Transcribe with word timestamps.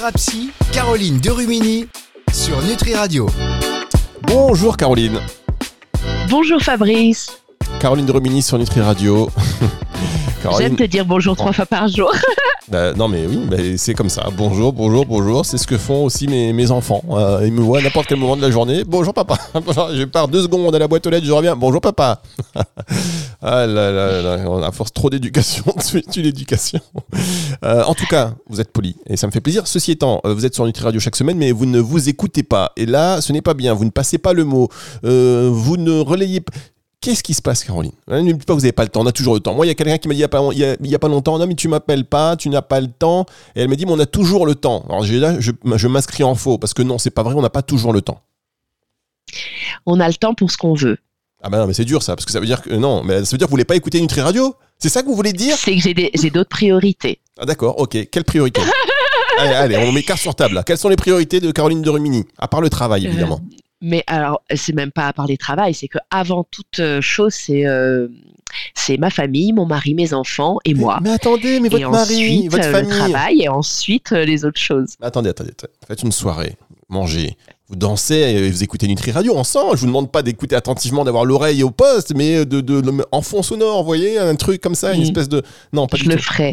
Thérapie, 0.00 0.50
Caroline 0.72 1.18
Derumini 1.18 1.86
sur 2.32 2.62
Nutri 2.62 2.94
Radio. 2.94 3.28
Bonjour 4.22 4.78
Caroline. 4.78 5.20
Bonjour 6.30 6.58
Fabrice. 6.62 7.42
Caroline 7.80 8.06
Derumini 8.06 8.40
sur 8.40 8.56
Nutri 8.56 8.80
Radio. 8.80 9.28
J'aime 10.58 10.76
te 10.76 10.84
dire 10.84 11.04
bonjour 11.04 11.36
trois 11.36 11.52
fois 11.52 11.66
par 11.66 11.88
jour. 11.88 12.12
Bah, 12.70 12.92
non 12.92 13.08
mais 13.08 13.26
oui, 13.26 13.40
bah, 13.50 13.56
c'est 13.76 13.94
comme 13.94 14.08
ça. 14.08 14.28
Bonjour, 14.36 14.72
bonjour, 14.72 15.04
bonjour. 15.04 15.44
C'est 15.44 15.58
ce 15.58 15.66
que 15.66 15.76
font 15.76 16.04
aussi 16.04 16.28
mes, 16.28 16.52
mes 16.52 16.70
enfants. 16.70 17.02
Euh, 17.10 17.42
ils 17.44 17.52
me 17.52 17.60
voient 17.60 17.80
à 17.80 17.82
n'importe 17.82 18.06
quel 18.06 18.18
moment 18.18 18.36
de 18.36 18.42
la 18.42 18.50
journée. 18.52 18.84
Bonjour 18.86 19.12
papa. 19.12 19.38
je 19.92 20.04
pars 20.04 20.28
deux 20.28 20.42
secondes 20.42 20.72
à 20.72 20.78
la 20.78 20.86
boîte 20.86 21.04
aux 21.04 21.10
lettres, 21.10 21.26
je 21.26 21.32
reviens. 21.32 21.56
Bonjour 21.56 21.80
papa. 21.80 22.22
ah 23.42 23.66
là 23.66 23.90
là 23.90 24.22
là, 24.22 24.44
on 24.48 24.62
a 24.62 24.70
force 24.70 24.92
trop 24.92 25.10
d'éducation, 25.10 25.64
tu 26.12 26.22
l'éducation. 26.22 26.78
Euh, 27.64 27.82
en 27.82 27.94
tout 27.94 28.06
cas, 28.06 28.34
vous 28.48 28.60
êtes 28.60 28.70
poli 28.72 28.94
et 29.08 29.16
ça 29.16 29.26
me 29.26 29.32
fait 29.32 29.40
plaisir. 29.40 29.66
Ceci 29.66 29.90
étant, 29.90 30.20
euh, 30.24 30.32
vous 30.32 30.46
êtes 30.46 30.54
sur 30.54 30.64
Nutri 30.64 30.84
Radio 30.84 31.00
chaque 31.00 31.16
semaine, 31.16 31.38
mais 31.38 31.50
vous 31.50 31.66
ne 31.66 31.80
vous 31.80 32.08
écoutez 32.08 32.44
pas. 32.44 32.70
Et 32.76 32.86
là, 32.86 33.20
ce 33.20 33.32
n'est 33.32 33.42
pas 33.42 33.54
bien. 33.54 33.74
Vous 33.74 33.84
ne 33.84 33.90
passez 33.90 34.18
pas 34.18 34.32
le 34.32 34.44
mot. 34.44 34.68
vous 35.02 35.76
ne 35.76 35.98
relayez 35.98 36.40
pas 36.40 36.52
Qu'est-ce 37.00 37.22
qui 37.22 37.32
se 37.32 37.40
passe, 37.40 37.64
Caroline 37.64 37.92
Ne 38.08 38.20
me 38.20 38.32
dites 38.34 38.44
pas 38.44 38.52
que 38.52 38.58
vous 38.58 38.64
n'avez 38.64 38.72
pas 38.72 38.82
le 38.82 38.90
temps, 38.90 39.00
on 39.00 39.06
a 39.06 39.12
toujours 39.12 39.32
le 39.32 39.40
temps. 39.40 39.54
Moi, 39.54 39.64
il 39.64 39.68
y 39.70 39.72
a 39.72 39.74
quelqu'un 39.74 39.96
qui 39.96 40.06
m'a 40.06 40.12
dit 40.12 40.18
il 40.18 40.20
n'y 40.20 40.24
a, 40.94 40.98
pas, 40.98 41.06
a, 41.06 41.10
longtemps, 41.10 41.38
non, 41.38 41.46
mais 41.46 41.54
tu 41.54 41.66
m'appelles 41.66 42.04
pas, 42.04 42.36
tu 42.36 42.50
n'as 42.50 42.60
pas 42.60 42.80
le 42.80 42.88
temps. 42.88 43.24
Et 43.56 43.62
elle 43.62 43.68
m'a 43.68 43.76
dit, 43.76 43.86
mais 43.86 43.92
on 43.92 43.98
a 43.98 44.06
toujours 44.06 44.44
le 44.44 44.54
temps. 44.54 44.84
Alors 44.88 45.04
là, 45.04 45.40
je, 45.40 45.52
je 45.76 45.88
m'inscris 45.88 46.24
en 46.24 46.34
faux, 46.34 46.58
parce 46.58 46.74
que 46.74 46.82
non, 46.82 46.98
c'est 46.98 47.10
pas 47.10 47.22
vrai, 47.22 47.34
on 47.34 47.40
n'a 47.40 47.48
pas 47.48 47.62
toujours 47.62 47.94
le 47.94 48.02
temps. 48.02 48.20
On 49.86 49.98
a 49.98 50.08
le 50.08 50.14
temps 50.14 50.34
pour 50.34 50.50
ce 50.50 50.58
qu'on 50.58 50.74
veut. 50.74 50.98
Ah 51.42 51.48
ben 51.48 51.58
non, 51.58 51.66
mais 51.66 51.72
c'est 51.72 51.86
dur 51.86 52.02
ça, 52.02 52.16
parce 52.16 52.26
que 52.26 52.32
ça 52.32 52.40
veut 52.40 52.46
dire 52.46 52.60
que 52.60 52.74
non, 52.74 53.02
mais 53.02 53.24
ça 53.24 53.30
veut 53.30 53.38
dire 53.38 53.46
que 53.46 53.50
vous 53.50 53.50
voulez 53.52 53.64
pas 53.64 53.76
écouter 53.76 53.98
Nutri 53.98 54.20
Radio 54.20 54.54
C'est 54.78 54.90
ça 54.90 55.00
que 55.00 55.06
vous 55.06 55.14
voulez 55.14 55.32
dire 55.32 55.56
C'est 55.56 55.74
que 55.74 55.80
j'ai 55.80 56.30
d'autres 56.30 56.50
priorités. 56.50 57.18
Ah 57.38 57.46
d'accord, 57.46 57.78
ok. 57.78 58.10
Quelles 58.10 58.24
priorités? 58.24 58.60
Allez, 59.38 59.54
allez, 59.54 59.76
on 59.78 59.92
met 59.92 60.02
carte 60.02 60.20
sur 60.20 60.34
table. 60.34 60.62
Quelles 60.66 60.76
sont 60.76 60.90
les 60.90 60.96
priorités 60.96 61.40
de 61.40 61.50
Caroline 61.50 61.80
de 61.80 61.88
Rumini 61.88 62.26
À 62.36 62.46
part 62.46 62.60
le 62.60 62.68
travail, 62.68 63.06
euh, 63.06 63.08
évidemment? 63.08 63.40
Mais 63.82 64.04
alors, 64.06 64.42
c'est 64.54 64.74
même 64.74 64.90
pas 64.90 65.08
à 65.08 65.12
parler 65.12 65.38
travail, 65.38 65.72
c'est 65.72 65.88
que 65.88 65.98
avant 66.10 66.44
toute 66.44 66.80
euh, 66.80 67.00
chose, 67.00 67.32
c'est 67.32 67.66
euh, 67.66 68.08
c'est 68.74 68.98
ma 68.98 69.08
famille, 69.08 69.52
mon 69.52 69.64
mari, 69.64 69.94
mes 69.94 70.12
enfants 70.12 70.58
et 70.64 70.74
moi. 70.74 70.98
Mais 71.02 71.10
attendez, 71.10 71.60
mais 71.60 71.68
votre 71.70 71.88
mari, 71.88 72.48
votre 72.48 72.66
euh, 72.66 72.72
famille. 72.72 72.90
Le 72.90 72.96
travail 72.96 73.42
et 73.42 73.48
ensuite 73.48 74.10
les 74.10 74.44
autres 74.44 74.60
choses. 74.60 74.96
Attendez, 75.00 75.30
attendez, 75.30 75.52
faites 75.86 76.02
une 76.02 76.12
soirée, 76.12 76.56
mangez, 76.88 77.36
vous 77.70 77.76
dansez 77.76 78.16
et 78.16 78.50
vous 78.50 78.64
écoutez 78.64 78.88
Nutri 78.88 79.12
Radio 79.12 79.36
ensemble. 79.36 79.76
Je 79.76 79.82
vous 79.82 79.86
demande 79.86 80.10
pas 80.10 80.22
d'écouter 80.22 80.56
attentivement, 80.56 81.04
d'avoir 81.04 81.24
l'oreille 81.24 81.62
au 81.62 81.70
poste, 81.70 82.12
mais 82.16 82.44
de, 82.44 82.60
de, 82.60 82.82
en 83.12 83.22
fond 83.22 83.44
sonore, 83.44 83.78
vous 83.78 83.86
voyez, 83.86 84.18
un 84.18 84.34
truc 84.34 84.60
comme 84.60 84.74
ça, 84.74 84.92
une 84.92 85.02
espèce 85.02 85.28
de. 85.28 85.42
Non, 85.72 85.86
pas 85.86 85.96
je 85.96 86.08
le 86.08 86.16
ferai. 86.16 86.52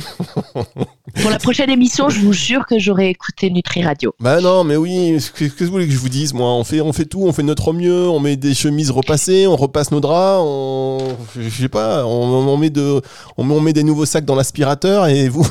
Pour 1.22 1.32
la 1.32 1.40
prochaine 1.40 1.72
émission, 1.72 2.10
je 2.10 2.20
vous 2.20 2.34
jure 2.34 2.68
que 2.68 2.78
j'aurai 2.78 3.10
écouté 3.10 3.50
Nutri 3.50 3.84
Radio. 3.84 4.14
Bah 4.20 4.42
non, 4.42 4.64
mais 4.64 4.76
oui, 4.76 5.18
qu'est-ce 5.36 5.54
que 5.54 5.64
vous 5.64 5.72
voulez 5.72 5.88
que 5.88 5.94
je 5.94 5.98
vous 5.98 6.10
dise, 6.10 6.36
moi 6.36 6.52
On 6.52 6.64
fait, 6.64 6.82
on 6.82 6.94
fait 6.94 7.06
tout, 7.06 7.24
on 7.24 7.34
fait 7.34 7.42
notre 7.42 7.74
mieux, 7.74 8.08
on 8.08 8.20
met 8.20 8.36
des 8.36 8.54
chemises 8.54 8.92
repassées, 8.92 9.48
on 9.48 9.56
repasse 9.56 9.90
nos 9.90 10.00
draps, 10.00 10.44
on. 10.46 11.00
Je 11.36 11.50
sais 11.50 11.70
pas, 11.70 12.06
on, 12.06 12.48
on 12.48 12.58
met, 12.58 12.70
de, 12.70 13.02
on, 13.38 13.50
on 13.50 13.60
met 13.60 13.74
des 13.74 13.84
nouveaux 13.84 14.06
sacs 14.06 14.26
dans 14.26 14.36
l'aspirateur 14.36 15.08
et 15.08 15.30
vous. 15.30 15.48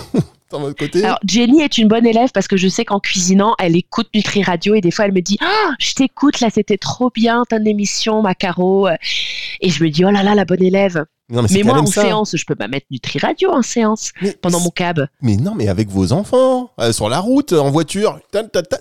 Côté 0.50 1.04
Alors, 1.04 1.18
Jenny 1.26 1.62
est 1.62 1.78
une 1.78 1.88
bonne 1.88 2.06
élève 2.06 2.30
parce 2.32 2.48
que 2.48 2.56
je 2.56 2.68
sais 2.68 2.84
qu'en 2.84 3.00
cuisinant, 3.00 3.54
elle 3.58 3.76
écoute 3.76 4.08
Nutri 4.14 4.42
Radio 4.42 4.74
et 4.74 4.80
des 4.80 4.90
fois, 4.90 5.06
elle 5.06 5.12
me 5.12 5.20
dit 5.20 5.38
Ah, 5.40 5.72
je 5.78 5.94
t'écoute, 5.94 6.40
là, 6.40 6.48
c'était 6.52 6.78
trop 6.78 7.10
bien, 7.14 7.44
ton 7.48 7.64
émission, 7.64 8.22
Macaro. 8.22 8.88
Et 9.60 9.70
je 9.70 9.82
me 9.82 9.90
dis 9.90 10.04
Oh 10.04 10.10
là 10.10 10.22
là, 10.22 10.34
la 10.34 10.44
bonne 10.44 10.62
élève. 10.62 11.04
mais, 11.28 11.62
moi, 11.62 11.78
en 11.78 11.86
séance, 11.86 12.36
je 12.36 12.44
peux 12.44 12.54
pas 12.54 12.68
mettre 12.68 12.86
Nutri 12.90 13.18
Radio 13.18 13.50
en 13.52 13.62
séance 13.62 14.12
pendant 14.42 14.60
mon 14.60 14.70
cab. 14.70 15.06
Mais 15.22 15.36
non, 15.36 15.54
mais 15.54 15.68
avec 15.68 15.88
vos 15.88 16.12
enfants, 16.12 16.70
euh, 16.80 16.92
sur 16.92 17.08
la 17.08 17.20
route, 17.20 17.52
en 17.52 17.70
voiture, 17.70 18.18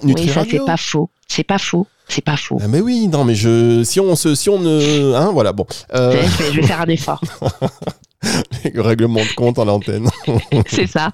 Nutri 0.04 0.26
oui, 0.26 0.30
ça, 0.30 0.44
c'est 0.50 0.66
pas 0.66 0.78
faux. 0.78 1.10
C'est 1.28 1.44
pas 1.44 1.58
faux. 1.58 1.88
C'est 2.08 2.24
pas 2.24 2.38
faux. 2.38 2.60
Ah, 2.62 2.68
mais 2.68 2.82
oui, 2.82 3.08
non, 3.08 3.24
mais 3.24 3.36
je, 3.36 3.84
si 3.84 4.00
on 4.00 4.16
se, 4.16 4.36
si 4.36 4.50
on 4.50 4.60
ne, 4.60 5.16
hein, 5.16 5.32
voilà, 5.32 5.54
bon. 5.54 5.66
Euh, 5.94 6.24
je 6.52 6.62
vais 6.62 6.68
faire 6.68 6.82
un 6.82 6.88
effort. 6.88 7.22
règlement 8.76 9.22
de 9.22 9.34
compte 9.36 9.60
à 9.60 9.66
l'antenne. 9.66 10.10
c'est 10.68 10.88
ça. 10.88 11.12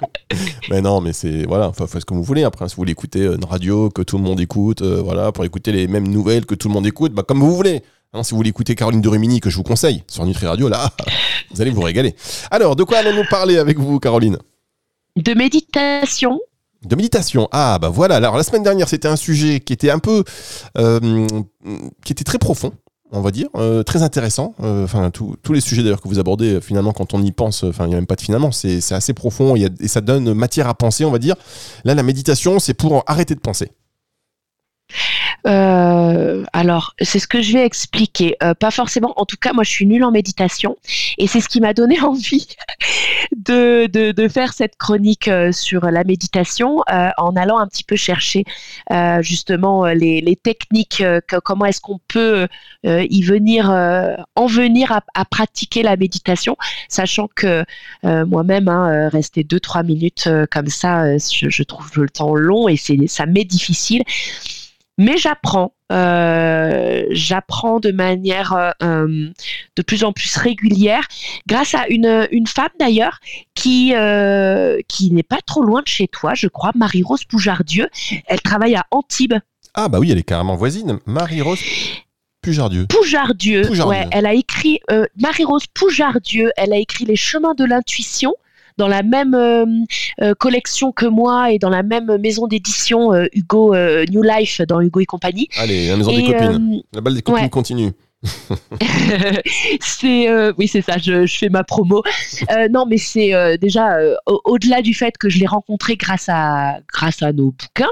Mais 0.70 0.82
non, 0.82 1.02
mais 1.02 1.14
c'est 1.14 1.46
voilà, 1.46 1.68
enfin, 1.70 1.88
faites 1.88 2.02
ce 2.02 2.06
que 2.06 2.14
vous 2.14 2.24
voulez. 2.24 2.44
Après, 2.44 2.68
si 2.68 2.76
vous 2.76 2.82
voulez 2.82 2.92
écouter 2.92 3.26
une 3.26 3.46
radio 3.46 3.90
que 3.90 4.02
tout 4.02 4.18
le 4.18 4.24
monde 4.24 4.40
écoute, 4.40 4.82
euh, 4.82 5.02
voilà, 5.02 5.32
pour 5.32 5.46
écouter 5.46 5.72
les 5.72 5.88
mêmes 5.88 6.08
nouvelles 6.08 6.46
que 6.46 6.56
tout 6.56 6.68
le 6.68 6.74
monde 6.74 6.88
écoute, 6.88 7.14
bah, 7.14 7.24
comme 7.28 7.40
vous 7.40 7.56
voulez. 7.56 7.82
Hein, 8.14 8.24
si 8.24 8.32
vous 8.32 8.38
voulez 8.38 8.50
écouter 8.50 8.76
Caroline 8.76 9.00
de 9.00 9.08
Rimini, 9.08 9.40
que 9.40 9.50
je 9.50 9.56
vous 9.56 9.64
conseille 9.64 10.04
sur 10.08 10.26
Nutri 10.26 10.46
Radio, 10.46 10.68
là, 10.68 10.90
vous 11.52 11.62
allez 11.62 11.72
vous 11.72 11.82
régaler. 11.82 12.14
Alors, 12.50 12.76
de 12.76 12.84
quoi 12.84 12.98
allons-nous 12.98 13.24
parler 13.30 13.58
avec 13.58 13.80
vous, 13.80 14.00
Caroline? 14.00 14.38
De 15.16 15.34
méditation. 15.34 16.40
De 16.86 16.96
méditation. 16.96 17.48
Ah, 17.52 17.78
bah 17.80 17.90
voilà. 17.90 18.16
Alors, 18.16 18.36
la 18.36 18.44
semaine 18.44 18.64
dernière, 18.64 18.90
c'était 18.90 19.08
un 19.08 19.16
sujet 19.16 19.62
qui 19.62 19.72
était 19.72 19.92
un 19.92 20.00
peu. 20.00 20.24
Euh, 20.78 21.28
qui 22.04 22.12
était 22.12 22.24
très 22.24 22.38
profond 22.38 22.74
on 23.12 23.22
va 23.22 23.32
dire, 23.32 23.48
euh, 23.56 23.84
très 23.84 24.04
intéressant. 24.04 24.56
Euh, 24.62 24.86
enfin, 24.86 25.12
tous 25.12 25.54
les 25.54 25.62
sujets 25.62 25.84
d'ailleurs 25.84 26.02
que 26.02 26.08
vous 26.08 26.20
abordez, 26.20 26.56
euh, 26.56 26.62
finalement, 26.62 26.94
quand 26.94 27.14
on 27.14 27.22
y 27.22 27.32
pense, 27.32 27.64
enfin, 27.64 27.86
il 27.86 27.90
n'y 27.90 27.94
a 27.94 27.98
même 27.98 28.08
pas 28.08 28.16
de 28.16 28.22
finalement, 28.22 28.52
c'est 28.52 28.80
assez 28.92 29.14
profond 29.14 29.56
et 29.56 29.88
ça 29.88 30.02
donne 30.02 30.34
matière 30.34 30.68
à 30.68 30.74
penser, 30.74 31.06
on 31.06 31.12
va 31.12 31.20
dire. 31.20 31.36
Là, 31.84 31.94
la 31.94 32.04
méditation, 32.04 32.60
c'est 32.60 32.74
pour 32.74 33.04
arrêter 33.08 33.36
de 33.36 33.40
penser. 33.40 33.72
Euh, 35.48 36.44
alors, 36.54 36.94
c'est 37.02 37.20
ce 37.20 37.28
que 37.28 37.42
je 37.42 37.54
vais 37.54 37.66
expliquer. 37.66 38.36
Euh, 38.44 38.54
pas 38.54 38.72
forcément, 38.72 39.14
en 39.18 39.26
tout 39.26 39.38
cas, 39.38 39.54
moi 39.54 39.64
je 39.64 39.70
suis 39.70 39.86
nulle 39.86 40.04
en 40.04 40.12
méditation. 40.12 40.78
Et 41.18 41.28
c'est 41.28 41.42
ce 41.42 41.50
qui 41.50 41.62
m'a 41.62 41.74
donné 41.74 42.00
envie 42.02 42.48
de, 43.36 44.28
faire 44.30 44.54
cette 44.54 44.78
chronique 44.78 45.28
euh, 45.28 45.52
sur 45.52 45.86
la 45.86 46.04
méditation 46.04 46.82
en 47.18 47.36
allant 47.36 47.58
un 47.58 47.68
petit 47.68 47.84
peu 47.84 47.96
chercher 47.96 48.44
justement 49.22 49.86
les, 49.86 50.40
techniques, 50.42 51.04
comment 51.44 51.66
est-ce 51.66 51.82
qu'on 51.82 52.00
peut 52.08 52.48
y 52.84 53.24
venir, 53.24 53.70
en 53.70 54.46
venir 54.46 55.00
à, 55.14 55.26
pratiquer 55.26 55.84
la 55.84 55.96
méditation, 55.96 56.56
sachant 56.88 57.28
que 57.34 57.64
moi-même, 58.04 58.68
hein, 58.68 59.10
rester 59.10 59.44
2-3 59.44 59.86
minutes 59.86 60.30
comme 60.52 60.68
ça, 60.68 61.18
je 61.18 61.64
trouve 61.64 61.90
le 61.96 62.10
temps 62.10 62.36
long 62.36 62.68
et 62.68 62.78
ça 62.78 63.26
m'est 63.26 63.46
difficile 63.46 64.04
mais 65.02 65.18
j'apprends. 65.18 65.74
Euh, 65.92 67.06
j'apprends 67.10 67.80
de 67.80 67.92
manière 67.92 68.54
euh, 68.54 68.72
euh, 68.84 69.30
de 69.76 69.82
plus 69.82 70.04
en 70.04 70.14
plus 70.14 70.38
régulière 70.38 71.06
grâce 71.48 71.74
à 71.74 71.88
une, 71.90 72.28
une 72.32 72.48
femme 72.48 72.70
d'ailleurs 72.80 73.20
qui, 73.56 73.94
qui 74.88 75.12
n'est 75.12 75.24
pas 75.24 75.40
trop 75.46 75.64
loin 75.64 75.82
de 75.82 75.88
chez 75.88 76.08
toi, 76.08 76.34
je 76.36 76.48
crois, 76.48 76.72
Marie-Rose 76.76 77.26
Poujardieu. 77.26 77.90
Elle 78.28 78.42
travaille 78.42 78.76
à 78.76 78.86
Antibes. 78.92 79.34
Ah 79.74 79.90
bah 79.90 80.00
oui, 80.00 80.12
elle 80.12 80.20
est 80.20 80.24
carrément 80.24 80.56
voisine. 80.56 81.00
Marie-Rose 81.06 81.60
Poujardieu. 82.42 82.86
Poujardieu. 82.88 83.68
Ouais, 83.86 84.08
elle 84.12 84.26
a 84.26 84.34
écrit 84.34 84.80
Marie-Rose 85.20 85.66
Poujardieu. 85.74 86.52
Elle 86.58 86.74
a 86.74 86.78
écrit 86.78 87.06
Les 87.06 87.16
chemins 87.16 87.56
de 87.56 87.66
l'intuition 87.66 88.36
dans 88.82 88.88
la 88.88 89.04
même 89.04 89.36
euh, 89.36 89.64
euh, 90.22 90.34
collection 90.34 90.92
que 90.92 91.06
moi 91.06 91.52
et 91.52 91.60
dans 91.60 91.70
la 91.70 91.84
même 91.84 92.18
maison 92.18 92.48
d'édition 92.48 93.14
euh, 93.14 93.28
Hugo 93.32 93.76
New 94.10 94.24
Life 94.24 94.60
dans 94.68 94.82
Hugo 94.82 95.02
et 95.02 95.06
compagnie. 95.06 95.48
Allez, 95.56 95.90
la 95.90 95.98
maison 95.98 96.12
des 96.12 96.24
copines. 96.24 96.82
La 96.92 97.02
balle 97.02 97.14
des 97.14 97.22
copines 97.22 97.50
continue. 97.50 97.92
c'est 99.82 100.30
oui 100.56 100.68
c'est 100.68 100.84
ça 100.84 101.00
je, 101.00 101.26
fais 101.26 101.50
ma 101.50 101.64
promo 101.64 102.04
non 102.70 102.86
mais 102.88 103.00
c'est 103.00 103.58
déjà 103.58 103.98
au-delà 104.46 104.84
du 104.84 104.94
fait 104.94 105.18
que 105.18 105.28
je 105.28 105.40
l'ai 105.40 105.48
rencontré 105.48 105.96
grâce 105.96 106.30
à 106.30 106.82
grâce 106.94 107.24
à 107.24 107.34
nos 107.34 107.52
bouquins 107.52 107.90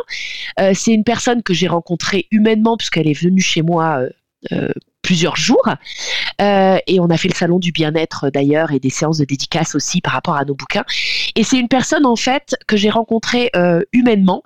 c'est 0.75 0.91
une 0.91 1.03
personne 1.03 1.41
que 1.41 1.55
j'ai 1.55 1.67
rencontrée 1.67 2.27
humainement 2.29 2.77
puisqu'elle 2.77 3.07
est 3.07 3.19
venue 3.19 3.41
chez 3.41 3.63
moi 3.63 4.03
plusieurs 5.09 5.37
jours. 5.37 5.67
Euh, 6.39 6.77
et 6.85 6.99
on 6.99 7.09
a 7.09 7.17
fait 7.17 7.29
le 7.29 7.33
salon 7.33 7.57
du 7.57 7.71
bien-être 7.71 8.29
d'ailleurs 8.29 8.71
et 8.71 8.79
des 8.79 8.91
séances 8.91 9.17
de 9.17 9.25
dédicace 9.25 9.73
aussi 9.73 10.01
par 10.01 10.13
rapport 10.13 10.35
à 10.35 10.45
nos 10.45 10.53
bouquins. 10.53 10.85
Et 11.35 11.43
c'est 11.43 11.57
une 11.57 11.67
personne 11.67 12.05
en 12.05 12.15
fait 12.15 12.55
que 12.67 12.77
j'ai 12.77 12.91
rencontrée 12.91 13.49
euh, 13.55 13.81
humainement, 13.91 14.43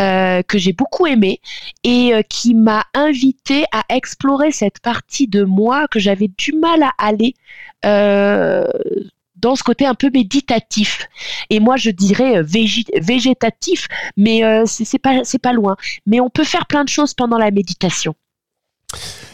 euh, 0.00 0.42
que 0.42 0.58
j'ai 0.58 0.72
beaucoup 0.72 1.06
aimée 1.06 1.40
et 1.84 2.10
qui 2.28 2.56
m'a 2.56 2.86
invité 2.92 3.62
à 3.70 3.84
explorer 3.88 4.50
cette 4.50 4.80
partie 4.80 5.28
de 5.28 5.44
moi 5.44 5.86
que 5.86 6.00
j'avais 6.00 6.28
du 6.36 6.54
mal 6.54 6.82
à 6.82 6.92
aller 6.98 7.36
dans 7.84 9.54
ce 9.54 9.62
côté 9.62 9.86
un 9.86 9.94
peu 9.94 10.10
méditatif. 10.12 11.06
Et 11.50 11.60
moi, 11.60 11.76
je 11.76 11.90
dirais 11.90 12.42
végétatif, 12.42 13.86
mais 14.16 14.42
c'est 14.66 14.98
pas 14.98 15.52
loin. 15.52 15.76
Mais 16.04 16.18
on 16.18 16.30
peut 16.30 16.42
faire 16.42 16.66
plein 16.66 16.82
de 16.82 16.88
choses 16.88 17.14
pendant 17.14 17.38
la 17.38 17.52
méditation. 17.52 18.16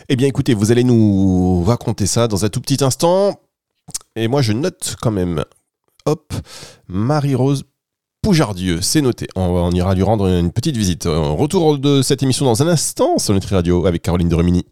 Eh 0.08 0.14
bien 0.14 0.28
écoutez, 0.28 0.54
vous 0.54 0.70
allez 0.70 0.84
nous 0.84 1.64
raconter 1.64 2.06
ça 2.06 2.28
dans 2.28 2.44
un 2.44 2.48
tout 2.48 2.60
petit 2.60 2.84
instant. 2.84 3.40
Et 4.14 4.28
moi 4.28 4.40
je 4.40 4.52
note 4.52 4.94
quand 5.02 5.10
même. 5.10 5.44
Hop, 6.04 6.32
Marie-Rose 6.86 7.64
Poujardieu, 8.22 8.80
c'est 8.82 9.02
noté. 9.02 9.26
On, 9.34 9.70
ira 9.72 9.94
lui 9.94 10.02
rendre 10.02 10.28
une 10.28 10.52
petite 10.52 10.76
visite. 10.76 11.04
Retour 11.06 11.78
de 11.78 12.02
cette 12.02 12.22
émission 12.22 12.44
dans 12.44 12.62
un 12.62 12.68
instant 12.68 13.18
sur 13.18 13.34
Nutri 13.34 13.54
Radio 13.54 13.86
avec 13.86 14.02
Caroline 14.02 14.28
de 14.28 14.34
Remini. 14.34 14.64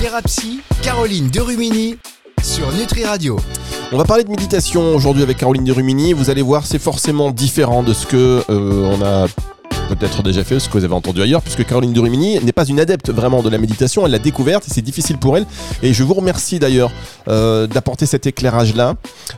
Thérapie, 0.00 0.60
Caroline 0.82 1.28
de 1.28 1.40
Rumini 1.40 1.96
sur 2.42 2.72
Nutri 2.72 3.04
Radio. 3.04 3.38
On 3.92 3.96
va 3.96 4.04
parler 4.04 4.24
de 4.24 4.30
méditation 4.30 4.94
aujourd'hui 4.94 5.22
avec 5.22 5.38
Caroline 5.38 5.64
de 5.64 5.72
Rumini. 5.72 6.12
Vous 6.12 6.28
allez 6.28 6.42
voir, 6.42 6.66
c'est 6.66 6.78
forcément 6.78 7.30
différent 7.30 7.82
de 7.82 7.94
ce 7.94 8.06
que 8.06 8.42
euh, 8.50 8.96
on 8.96 9.02
a 9.02 9.28
peut-être 9.88 10.22
déjà 10.22 10.44
fait, 10.44 10.60
ce 10.60 10.68
que 10.68 10.78
vous 10.78 10.84
avez 10.84 10.94
entendu 10.94 11.22
ailleurs, 11.22 11.42
puisque 11.42 11.64
Caroline 11.64 11.92
Durumini 11.92 12.38
n'est 12.44 12.52
pas 12.52 12.66
une 12.66 12.78
adepte 12.78 13.10
vraiment 13.10 13.42
de 13.42 13.48
la 13.48 13.58
méditation, 13.58 14.04
elle 14.04 14.12
l'a 14.12 14.18
découverte 14.18 14.66
et 14.68 14.70
c'est 14.70 14.82
difficile 14.82 15.18
pour 15.18 15.36
elle. 15.36 15.46
Et 15.82 15.92
je 15.92 16.02
vous 16.04 16.14
remercie 16.14 16.58
d'ailleurs 16.58 16.92
euh, 17.26 17.66
d'apporter 17.66 18.06
cet 18.06 18.26
éclairage-là, 18.26 18.94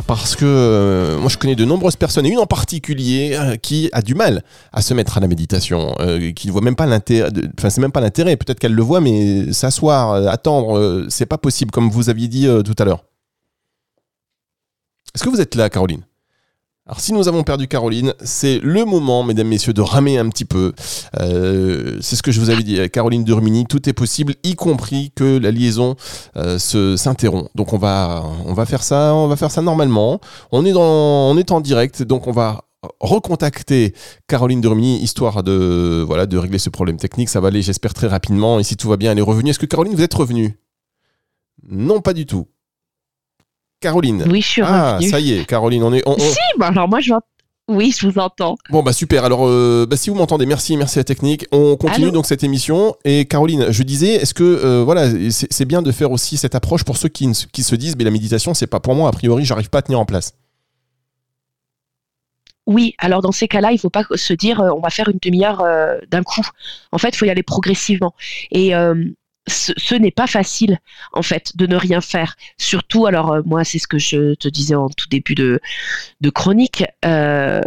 parce 0.07 0.37
que 0.37 0.45
euh, 0.45 1.19
moi 1.19 1.29
je 1.29 1.39
connais 1.39 1.55
de 1.55 1.65
nombreuses 1.65 1.97
personnes, 1.97 2.27
et 2.27 2.31
une 2.31 2.39
en 2.39 2.47
particulier, 2.47 3.37
euh, 3.39 3.57
qui 3.57 3.89
a 3.93 4.03
du 4.03 4.15
mal 4.15 4.43
à 4.73 4.83
se 4.83 4.93
mettre 4.93 5.17
à 5.17 5.21
la 5.21 5.29
méditation, 5.29 5.95
qui 6.35 6.49
ne 6.49 6.53
voit 6.53 6.63
même 6.63 6.77
pas 6.77 6.87
l'intérêt, 6.87 7.31
enfin 7.59 7.71
c'est 7.71 7.81
même 7.81 7.93
pas 7.93 8.01
l'intérêt, 8.01 8.37
peut-être 8.37 8.59
qu'elle 8.59 8.75
le 8.75 8.83
voit, 8.83 9.01
mais 9.01 9.53
s'asseoir, 9.53 10.29
attendre, 10.29 11.07
c'est 11.09 11.27
pas 11.27 11.39
possible, 11.39 11.71
comme 11.71 11.91
vous 11.91 12.11
aviez 12.11 12.29
dit 12.29 12.49
tout 12.65 12.75
à 12.79 12.85
l'heure. 12.85 13.05
Est-ce 15.15 15.25
que 15.25 15.29
vous 15.29 15.41
êtes 15.41 15.55
là, 15.55 15.71
Caroline? 15.71 16.03
Alors 16.91 16.99
si 16.99 17.13
nous 17.13 17.29
avons 17.29 17.45
perdu 17.45 17.69
Caroline, 17.69 18.15
c'est 18.21 18.59
le 18.65 18.85
moment, 18.85 19.23
mesdames, 19.23 19.47
messieurs, 19.47 19.73
de 19.73 19.81
ramer 19.81 20.19
un 20.19 20.29
petit 20.29 20.45
peu. 20.45 20.73
Euh, 21.21 21.99
c'est 22.01 22.17
ce 22.17 22.23
que 22.25 22.33
je 22.33 22.41
vous 22.41 22.51
avais 22.51 22.65
dit, 22.65 22.81
Caroline 22.91 23.23
Durmini, 23.23 23.65
tout 23.65 23.89
est 23.89 23.93
possible, 23.93 24.35
y 24.43 24.57
compris 24.57 25.13
que 25.15 25.39
la 25.39 25.53
liaison 25.53 25.95
euh, 26.37 26.59
se 26.59 26.97
s'interrompt. 26.97 27.49
Donc 27.55 27.75
on 27.75 27.79
va, 27.79 28.25
on 28.45 28.55
va 28.55 28.67
faire 28.67 28.83
ça, 28.83 29.15
on 29.15 29.29
va 29.29 29.37
faire 29.37 29.53
ça 29.53 29.63
normalement. 29.63 30.21
On 30.51 30.67
est 30.67 30.73
dans, 30.73 30.83
on 31.31 31.37
est 31.37 31.53
en 31.53 31.61
direct, 31.61 32.03
donc 32.03 32.27
on 32.27 32.33
va 32.33 32.65
recontacter 32.99 33.95
Caroline 34.27 34.61
Durmini, 34.61 35.01
histoire 35.01 35.45
de, 35.45 36.03
voilà, 36.05 36.27
de 36.27 36.39
régler 36.39 36.59
ce 36.59 36.71
problème 36.71 36.97
technique. 36.97 37.29
Ça 37.29 37.39
va 37.39 37.49
aller, 37.49 37.63
j'espère, 37.63 37.95
très 37.95 38.09
rapidement. 38.09 38.59
Et 38.59 38.65
si 38.65 38.77
tout 38.77 38.89
va 38.89 38.97
bien, 38.97 39.13
elle 39.13 39.19
est 39.21 39.23
revenue. 39.23 39.51
Est-ce 39.51 39.61
que 39.61 39.67
Caroline, 39.67 39.95
vous 39.95 40.03
êtes 40.03 40.15
revenue? 40.15 40.59
Non, 41.69 42.01
pas 42.01 42.15
du 42.15 42.27
tout. 42.27 42.49
Caroline. 43.81 44.25
Oui, 44.29 44.43
je 44.43 44.47
suis 44.47 44.63
Ah, 44.63 44.99
ça 45.11 45.21
y 45.21 45.33
est, 45.33 45.45
Caroline, 45.47 45.83
on 45.83 45.93
est. 45.93 46.03
Si, 46.19 46.39
bah 46.59 46.69
alors 46.69 46.89
moi 46.89 47.01
je 47.01 47.13
Oui, 47.69 47.95
je 47.99 48.07
vous 48.07 48.19
entends. 48.19 48.57
Bon, 48.71 48.83
bah 48.83 48.93
super. 48.93 49.25
Alors, 49.25 49.47
euh, 49.47 49.87
bah, 49.89 49.97
si 49.97 50.11
vous 50.11 50.17
m'entendez, 50.17 50.45
merci, 50.45 50.77
merci 50.77 50.99
à 50.99 51.01
la 51.01 51.05
technique. 51.05 51.47
On 51.51 51.77
continue 51.77 52.11
donc 52.11 52.27
cette 52.27 52.45
émission. 52.45 52.95
Et 53.05 53.25
Caroline, 53.25 53.67
je 53.71 53.83
disais, 53.83 54.15
est-ce 54.17 54.35
que 54.35 54.45
euh, 54.45 54.83
voilà, 54.85 55.09
c'est 55.31 55.65
bien 55.65 55.81
de 55.81 55.93
faire 55.93 56.11
aussi 56.13 56.37
cette 56.37 56.55
approche 56.55 56.85
pour 56.85 56.97
ceux 56.97 57.09
qui, 57.09 57.31
qui 57.53 57.63
se 57.63 57.75
disent, 57.75 57.97
mais 57.97 58.05
la 58.05 58.11
méditation, 58.11 58.55
c'est 58.55 58.67
pas 58.67 58.81
pour 58.81 58.95
moi. 58.95 59.09
A 59.09 59.13
priori, 59.13 59.45
j'arrive 59.45 59.71
pas 59.71 59.79
à 59.79 59.83
tenir 59.83 59.99
en 59.99 60.05
place. 60.05 60.35
Oui, 62.67 62.95
alors 62.99 63.23
dans 63.23 63.33
ces 63.33 63.49
cas-là, 63.49 63.71
il 63.71 63.77
ne 63.77 63.81
faut 63.81 63.91
pas 63.91 64.05
se 64.15 64.33
dire 64.35 64.61
euh, 64.61 64.71
on 64.77 64.81
va 64.81 64.91
faire 64.91 65.09
une 65.09 65.19
demi-heure 65.23 65.65
d'un 66.09 66.23
coup. 66.23 66.43
En 66.93 66.99
fait, 66.99 67.09
il 67.09 67.17
faut 67.17 67.25
y 67.25 67.31
aller 67.31 67.43
progressivement. 67.43 68.15
Et 68.51 68.75
ce, 69.47 69.95
n'est 69.95 70.11
pas 70.11 70.27
facile 70.27 70.79
en 71.13 71.23
fait 71.23 71.57
de 71.57 71.67
ne 71.67 71.77
rien 71.77 72.01
faire. 72.01 72.37
Surtout, 72.59 73.07
alors 73.07 73.33
euh, 73.33 73.43
moi 73.45 73.65
c'est 73.65 73.79
ce 73.79 73.87
que 73.87 73.99
je 73.99 74.35
te 74.35 74.49
disais 74.49 74.75
en 74.75 74.89
tout 74.89 75.09
début 75.09 75.35
de, 75.35 75.61
chronique, 76.35 76.85
euh, 77.05 77.61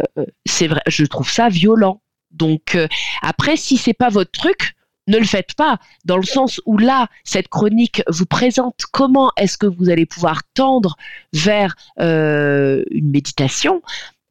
c'est 0.46 0.68
vrai, 0.68 0.82
je 0.86 1.04
trouve 1.04 1.30
ça 1.30 1.48
violent. 1.48 2.00
Donc 2.30 2.74
euh, 2.74 2.88
après, 3.22 3.56
si 3.56 3.76
c'est 3.76 3.94
pas 3.94 4.08
votre 4.08 4.30
truc, 4.30 4.74
ne 5.06 5.18
le 5.18 5.24
faites 5.24 5.54
pas, 5.54 5.78
dans 6.06 6.16
le 6.16 6.24
sens 6.24 6.62
où 6.64 6.78
là, 6.78 7.08
cette 7.24 7.48
chronique 7.48 8.02
vous 8.08 8.24
présente 8.24 8.84
comment 8.90 9.30
est-ce 9.36 9.58
que 9.58 9.66
vous 9.66 9.90
allez 9.90 10.06
pouvoir 10.06 10.40
tendre 10.54 10.96
vers 11.34 11.76
une 11.98 13.10
méditation, 13.10 13.82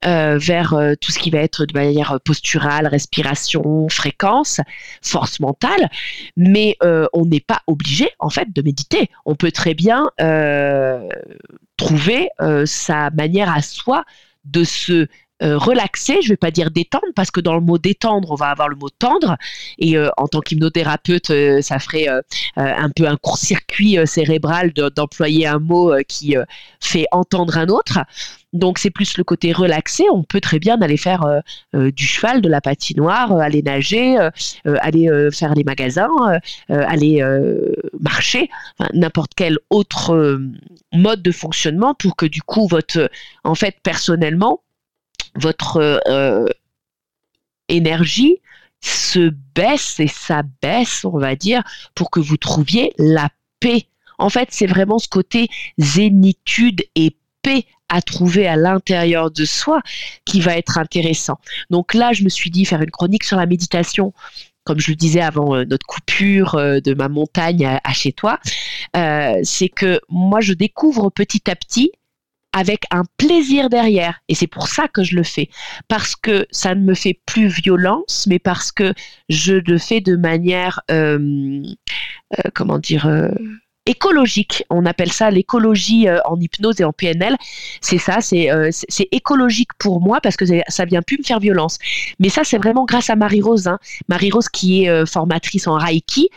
euh, 0.05 0.37
vers 0.37 0.73
euh, 0.73 0.93
tout 0.99 1.11
ce 1.11 1.19
qui 1.19 1.29
va 1.29 1.39
être 1.39 1.65
de 1.65 1.73
manière 1.73 2.19
posturale, 2.23 2.87
respiration, 2.87 3.87
fréquence, 3.89 4.59
force 5.01 5.39
mentale, 5.39 5.89
mais 6.35 6.77
euh, 6.83 7.07
on 7.13 7.25
n'est 7.25 7.39
pas 7.39 7.61
obligé 7.67 8.09
en 8.19 8.29
fait 8.29 8.53
de 8.53 8.61
méditer. 8.61 9.09
On 9.25 9.35
peut 9.35 9.51
très 9.51 9.73
bien 9.73 10.09
trouver 11.77 12.29
sa 12.65 13.09
manière 13.11 13.53
à 13.53 13.61
soi 13.61 14.03
de 14.45 14.63
se 14.63 15.07
relaxer, 15.41 16.21
je 16.21 16.27
ne 16.27 16.33
vais 16.33 16.37
pas 16.37 16.51
dire 16.51 16.71
détendre, 16.71 17.07
parce 17.15 17.31
que 17.31 17.41
dans 17.41 17.55
le 17.55 17.61
mot 17.61 17.77
détendre, 17.77 18.31
on 18.31 18.35
va 18.35 18.47
avoir 18.47 18.69
le 18.69 18.75
mot 18.75 18.89
tendre, 18.89 19.37
et 19.77 19.97
en 20.17 20.27
tant 20.27 20.39
qu'hypnothérapeute, 20.39 21.31
ça 21.61 21.79
ferait 21.79 22.07
un 22.55 22.89
peu 22.95 23.07
un 23.07 23.17
court-circuit 23.17 23.97
cérébral 24.05 24.71
d'employer 24.73 25.47
un 25.47 25.59
mot 25.59 25.93
qui 26.07 26.35
fait 26.79 27.05
entendre 27.11 27.57
un 27.57 27.67
autre. 27.67 27.99
Donc 28.53 28.77
c'est 28.77 28.91
plus 28.91 29.17
le 29.17 29.23
côté 29.23 29.51
relaxé. 29.51 30.05
On 30.11 30.23
peut 30.23 30.39
très 30.39 30.59
bien 30.59 30.79
aller 30.81 30.97
faire 30.97 31.23
euh, 31.23 31.39
euh, 31.75 31.91
du 31.91 32.05
cheval, 32.05 32.41
de 32.41 32.49
la 32.49 32.61
patinoire, 32.61 33.33
euh, 33.33 33.39
aller 33.39 33.63
nager, 33.63 34.17
aller 34.65 35.09
faire 35.31 35.55
les 35.55 35.63
magasins, 35.63 36.09
aller 36.69 37.23
marcher, 37.99 38.49
n'importe 38.93 39.31
quel 39.35 39.57
autre 39.69 40.39
mode 40.93 41.21
de 41.21 41.31
fonctionnement 41.31 41.93
pour 41.95 42.15
que 42.15 42.25
du 42.25 42.41
coup 42.41 42.67
votre, 42.67 43.09
en 43.43 43.55
fait 43.55 43.77
personnellement, 43.83 44.61
votre 45.35 45.99
énergie 47.69 48.37
se 48.81 49.31
baisse 49.55 49.99
et 49.99 50.07
ça 50.07 50.43
baisse, 50.61 51.05
on 51.05 51.17
va 51.17 51.35
dire, 51.35 51.63
pour 51.95 52.11
que 52.11 52.19
vous 52.19 52.37
trouviez 52.37 52.93
la 52.97 53.29
paix. 53.59 53.87
En 54.17 54.29
fait, 54.29 54.49
c'est 54.51 54.67
vraiment 54.67 54.99
ce 54.99 55.07
côté 55.07 55.47
zénitude 55.77 56.83
et 56.95 57.15
paix 57.41 57.65
à 57.89 58.01
trouver 58.01 58.47
à 58.47 58.55
l'intérieur 58.55 59.31
de 59.31 59.45
soi 59.45 59.81
qui 60.25 60.41
va 60.41 60.57
être 60.57 60.77
intéressant. 60.77 61.39
Donc 61.69 61.93
là, 61.93 62.11
je 62.13 62.23
me 62.23 62.29
suis 62.29 62.49
dit 62.49 62.65
faire 62.65 62.81
une 62.81 62.91
chronique 62.91 63.23
sur 63.23 63.37
la 63.37 63.45
méditation 63.45 64.13
comme 64.63 64.79
je 64.79 64.91
le 64.91 64.95
disais 64.95 65.21
avant 65.21 65.55
euh, 65.55 65.65
notre 65.65 65.85
coupure 65.85 66.55
euh, 66.55 66.79
de 66.79 66.93
ma 66.93 67.09
montagne 67.09 67.65
à, 67.65 67.93
chez 67.93 68.13
toi, 68.13 68.39
euh, 68.95 69.39
c'est 69.43 69.69
que 69.69 69.99
moi 70.09 70.39
je 70.41 70.53
découvre 70.53 71.09
petit 71.09 71.49
à 71.49 71.55
petit 71.55 71.91
avec 72.53 72.83
un 72.91 73.03
plaisir 73.17 73.69
derrière. 73.69 74.21
Et 74.29 74.35
c'est 74.35 74.47
pour 74.47 74.67
ça 74.67 74.87
que 74.87 75.03
je 75.03 75.15
le 75.15 75.23
fais. 75.23 75.49
Parce 75.87 76.15
que 76.15 76.45
ça 76.51 76.75
ne 76.75 76.81
me 76.81 76.93
fait 76.93 77.19
plus 77.25 77.47
violence, 77.47 78.25
mais 78.29 78.39
parce 78.39 78.71
que 78.71 78.93
je 79.29 79.55
le 79.55 79.77
fais 79.77 80.01
de 80.01 80.15
manière, 80.15 80.81
comment 82.53 82.79
dire, 82.79 83.09
écologique. 83.85 84.63
On 84.69 84.85
appelle 84.85 85.11
ça 85.11 85.29
l'écologie 85.29 86.07
euh, 86.07 86.19
en 86.25 86.39
hypnose 86.39 86.79
et 86.79 86.83
en 86.83 86.93
PNL. 86.93 87.35
C'est 87.81 87.97
ça, 87.97 88.19
euh, 88.33 88.69
c'est 88.71 89.07
écologique 89.11 89.69
pour 89.77 90.01
moi 90.01 90.21
parce 90.21 90.37
que 90.37 90.45
ça 90.67 90.85
vient 90.85 91.01
plus 91.01 91.17
me 91.17 91.23
faire 91.23 91.39
violence. 91.39 91.77
Mais 92.19 92.29
ça, 92.29 92.43
c'est 92.43 92.57
vraiment 92.57 92.85
grâce 92.85 93.09
à 93.09 93.15
Marie-Rose. 93.15 93.67
Hein. 93.67 93.79
Marie-Rose 94.07 94.49
qui 94.49 94.83
est 94.83 94.89
euh, 94.89 95.05
formatrice 95.05 95.67
en 95.67 95.77
Reiki 95.77 96.29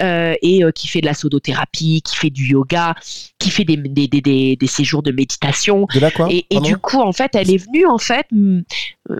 et 0.00 0.62
qui 0.74 0.88
fait 0.88 1.00
de 1.00 1.06
la 1.06 1.14
sodothérapie, 1.14 2.02
qui 2.02 2.16
fait 2.16 2.30
du 2.30 2.46
yoga, 2.46 2.94
qui 3.38 3.50
fait 3.50 3.64
des, 3.64 3.76
des, 3.76 4.08
des, 4.08 4.56
des 4.56 4.66
séjours 4.66 5.02
de 5.02 5.12
méditation. 5.12 5.86
De 5.94 6.00
la 6.00 6.10
quoi 6.10 6.28
Et, 6.30 6.46
et 6.50 6.60
du 6.60 6.76
coup, 6.76 7.00
en 7.00 7.12
fait, 7.12 7.34
elle 7.34 7.50
est 7.50 7.58
venue 7.58 7.86
en 7.86 7.98
fait 7.98 8.26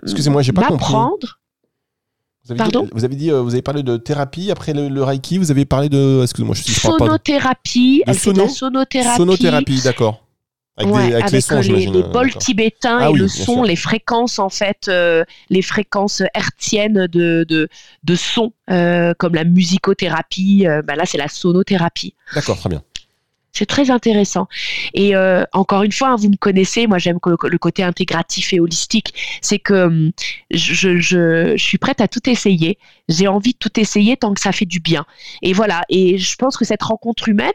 Excusez-moi, 0.03 0.41
j'ai 0.41 0.51
pas 0.51 0.63
compris. 0.63 0.93
Vous 2.45 2.51
avez, 2.51 2.57
Pardon 2.59 2.83
dit, 2.83 2.89
vous 2.93 3.05
avez 3.05 3.15
dit, 3.15 3.31
euh, 3.31 3.41
vous 3.41 3.53
avez 3.53 3.63
parlé 3.63 3.81
de 3.81 3.97
thérapie 3.97 4.51
après 4.51 4.73
le, 4.73 5.03
Reiki. 5.03 5.39
Vous 5.39 5.49
avez 5.49 5.65
parlé 5.65 5.89
de, 5.89 6.21
excusez-moi, 6.21 6.55
je, 6.55 6.63
je 6.63 6.79
sonothérapie. 6.79 8.03
De, 8.05 8.13
sono, 8.13 8.47
sonothérapie. 8.47 9.17
Sonothérapie, 9.17 9.81
d'accord. 9.83 10.21
Avec, 10.77 10.93
des, 10.93 11.15
avec, 11.15 11.31
les 11.31 11.41
sons, 11.41 11.59
les, 11.61 11.85
les 11.85 12.03
bols 12.03 12.35
tibétains 12.35 12.97
ah, 12.99 13.09
et 13.09 13.13
le 13.13 13.29
son, 13.29 13.63
les 13.63 13.77
fréquences 13.77 14.39
en 14.39 14.49
fait, 14.49 14.89
euh, 14.89 15.23
les 15.49 15.61
fréquences 15.61 16.21
hertziennes 16.33 17.07
de, 17.07 17.45
de, 17.47 17.69
de 18.03 18.15
son, 18.15 18.51
euh, 18.69 19.13
comme 19.17 19.35
la 19.35 19.45
musicothérapie. 19.45 20.67
Euh, 20.67 20.81
bah 20.81 20.95
là, 20.95 21.05
c'est 21.05 21.17
la 21.17 21.29
sonothérapie. 21.29 22.13
D'accord, 22.33 22.57
très 22.57 22.69
bien. 22.69 22.83
C'est 23.55 23.65
très 23.65 23.89
intéressant. 23.89 24.47
Et 24.93 25.15
euh, 25.15 25.45
encore 25.53 25.83
une 25.83 25.91
fois, 25.93 26.09
hein, 26.09 26.15
vous 26.17 26.29
me 26.29 26.35
connaissez, 26.35 26.87
moi 26.87 26.97
j'aime 26.97 27.19
le, 27.25 27.57
côté 27.57 27.83
intégratif 27.83 28.51
et 28.53 28.59
holistique. 28.59 29.13
C'est 29.41 29.59
que 29.59 29.85
hum, 29.85 30.11
je, 30.51 30.73
je, 30.73 30.99
je, 30.99 31.55
suis 31.57 31.77
prête 31.77 32.01
à 32.01 32.09
tout 32.09 32.29
essayer. 32.29 32.77
J'ai 33.07 33.27
envie 33.27 33.53
de 33.53 33.57
tout 33.57 33.79
essayer 33.79 34.17
tant 34.17 34.33
que 34.33 34.41
ça 34.41 34.51
fait 34.51 34.65
du 34.65 34.81
bien. 34.81 35.05
Et 35.41 35.53
voilà. 35.53 35.83
Et 35.89 36.17
je 36.17 36.35
pense 36.35 36.57
que 36.57 36.65
cette 36.65 36.83
rencontre 36.83 37.29
humaine, 37.29 37.53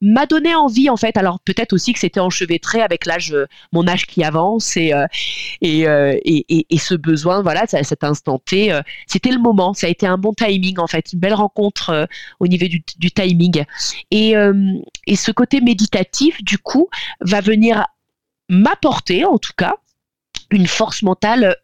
m'a 0.00 0.26
donné 0.26 0.54
envie 0.54 0.88
en 0.88 0.96
fait. 0.96 1.16
Alors 1.16 1.40
peut-être 1.40 1.72
aussi 1.72 1.92
que 1.92 1.98
c'était 1.98 2.20
enchevêtré 2.20 2.80
avec 2.80 3.06
l'âge, 3.06 3.32
euh, 3.32 3.46
mon 3.72 3.86
âge 3.86 4.06
qui 4.06 4.24
avance 4.24 4.76
et 4.76 4.92
euh, 4.94 5.06
euh, 5.64 6.18
et, 6.24 6.46
et, 6.48 6.66
et, 6.70 6.78
ce 6.78 6.94
besoin, 6.94 7.42
voilà, 7.42 7.66
cet 7.66 8.04
instant 8.04 8.38
T, 8.38 8.72
c'était 9.06 9.30
le 9.30 9.38
moment. 9.38 9.74
Ça 9.74 9.86
a 9.86 9.90
été 9.90 10.06
un 10.06 10.18
bon 10.18 10.32
timing 10.32 10.78
en 10.78 10.86
fait, 10.86 11.12
une 11.12 11.20
belle 11.20 11.34
rencontre 11.34 12.08
au 12.40 12.46
niveau 12.46 12.66
du, 12.66 13.10
timing. 13.10 13.64
Et, 14.10 14.34
et 15.06 15.16
ce 15.16 15.30
côté 15.30 15.60
méditatif, 15.60 16.42
du 16.42 16.58
coup, 16.58 16.88
va 17.20 17.40
venir 17.40 17.86
m'apporter, 18.48 19.24
en 19.24 19.38
tout 19.38 19.52
cas, 19.56 19.74
une 20.50 20.66
force 20.66 21.02
mentale 21.02 21.56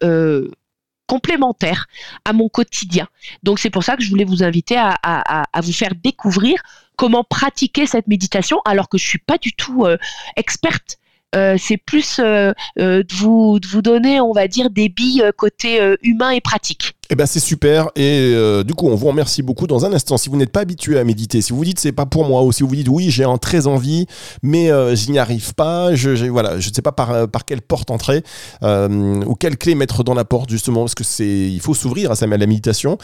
complémentaire 1.07 1.87
à 2.25 2.33
mon 2.33 2.49
quotidien. 2.49 3.07
Donc 3.43 3.59
c'est 3.59 3.69
pour 3.69 3.83
ça 3.83 3.95
que 3.97 4.03
je 4.03 4.09
voulais 4.09 4.25
vous 4.25 4.43
inviter 4.43 4.77
à, 4.77 4.93
à 5.01 5.61
vous 5.61 5.73
faire 5.73 5.93
découvrir 5.95 6.61
comment 6.97 7.23
pratiquer 7.23 7.85
cette 7.85 8.07
méditation 8.07 8.59
alors 8.65 8.89
que 8.89 8.97
je 8.97 9.07
suis 9.07 9.19
pas 9.19 9.37
du 9.37 9.53
tout 9.53 9.85
euh, 9.85 9.97
experte 10.35 10.97
c'est 11.33 11.77
plus 11.77 12.19
de, 12.19 13.15
vous, 13.15 13.59
de 13.59 13.67
vous 13.67 13.81
donner, 13.81 14.19
on 14.21 14.31
va 14.31 14.47
dire, 14.47 14.69
des 14.69 14.89
billes 14.89 15.23
côté 15.37 15.79
humain 16.01 16.31
et 16.31 16.41
pratique. 16.41 16.97
Eh 17.09 17.15
ben 17.15 17.25
c'est 17.25 17.39
super 17.39 17.89
et 17.95 18.33
euh, 18.33 18.63
du 18.63 18.73
coup 18.73 18.87
on 18.89 18.95
vous 18.95 19.07
remercie 19.07 19.41
beaucoup 19.41 19.65
dans 19.65 19.85
un 19.85 19.93
instant. 19.93 20.17
Si 20.17 20.27
vous 20.27 20.35
n'êtes 20.35 20.51
pas 20.51 20.61
habitué 20.61 20.99
à 20.99 21.05
méditer, 21.05 21.41
si 21.41 21.53
vous 21.53 21.63
dites 21.63 21.79
c'est 21.79 21.93
pas 21.93 22.05
pour 22.05 22.25
moi 22.25 22.43
ou 22.43 22.51
si 22.51 22.63
vous 22.63 22.75
dites 22.75 22.89
oui 22.89 23.09
j'ai 23.09 23.23
en 23.23 23.37
très 23.37 23.65
envie 23.65 24.07
mais 24.43 24.71
euh, 24.71 24.93
je 24.93 25.09
n'y 25.09 25.17
arrive 25.17 25.53
pas, 25.53 25.95
je 25.95 26.27
voilà 26.27 26.59
je 26.59 26.67
ne 26.69 26.73
sais 26.73 26.81
pas 26.81 26.91
par, 26.91 27.11
euh, 27.11 27.25
quelle 27.45 27.61
porte 27.61 27.91
entrer 27.91 28.23
ou 28.61 29.35
quelle 29.35 29.57
clé 29.57 29.75
mettre 29.75 30.03
dans 30.03 30.15
la 30.15 30.25
porte 30.25 30.49
justement 30.49 30.81
parce 30.81 30.95
que 30.95 31.05
c'est 31.05 31.25
il 31.25 31.61
faut 31.61 31.73
s'ouvrir 31.73 32.11
à, 32.11 32.15
à 32.21 32.27
la 32.27 32.45
méditation. 32.45 32.97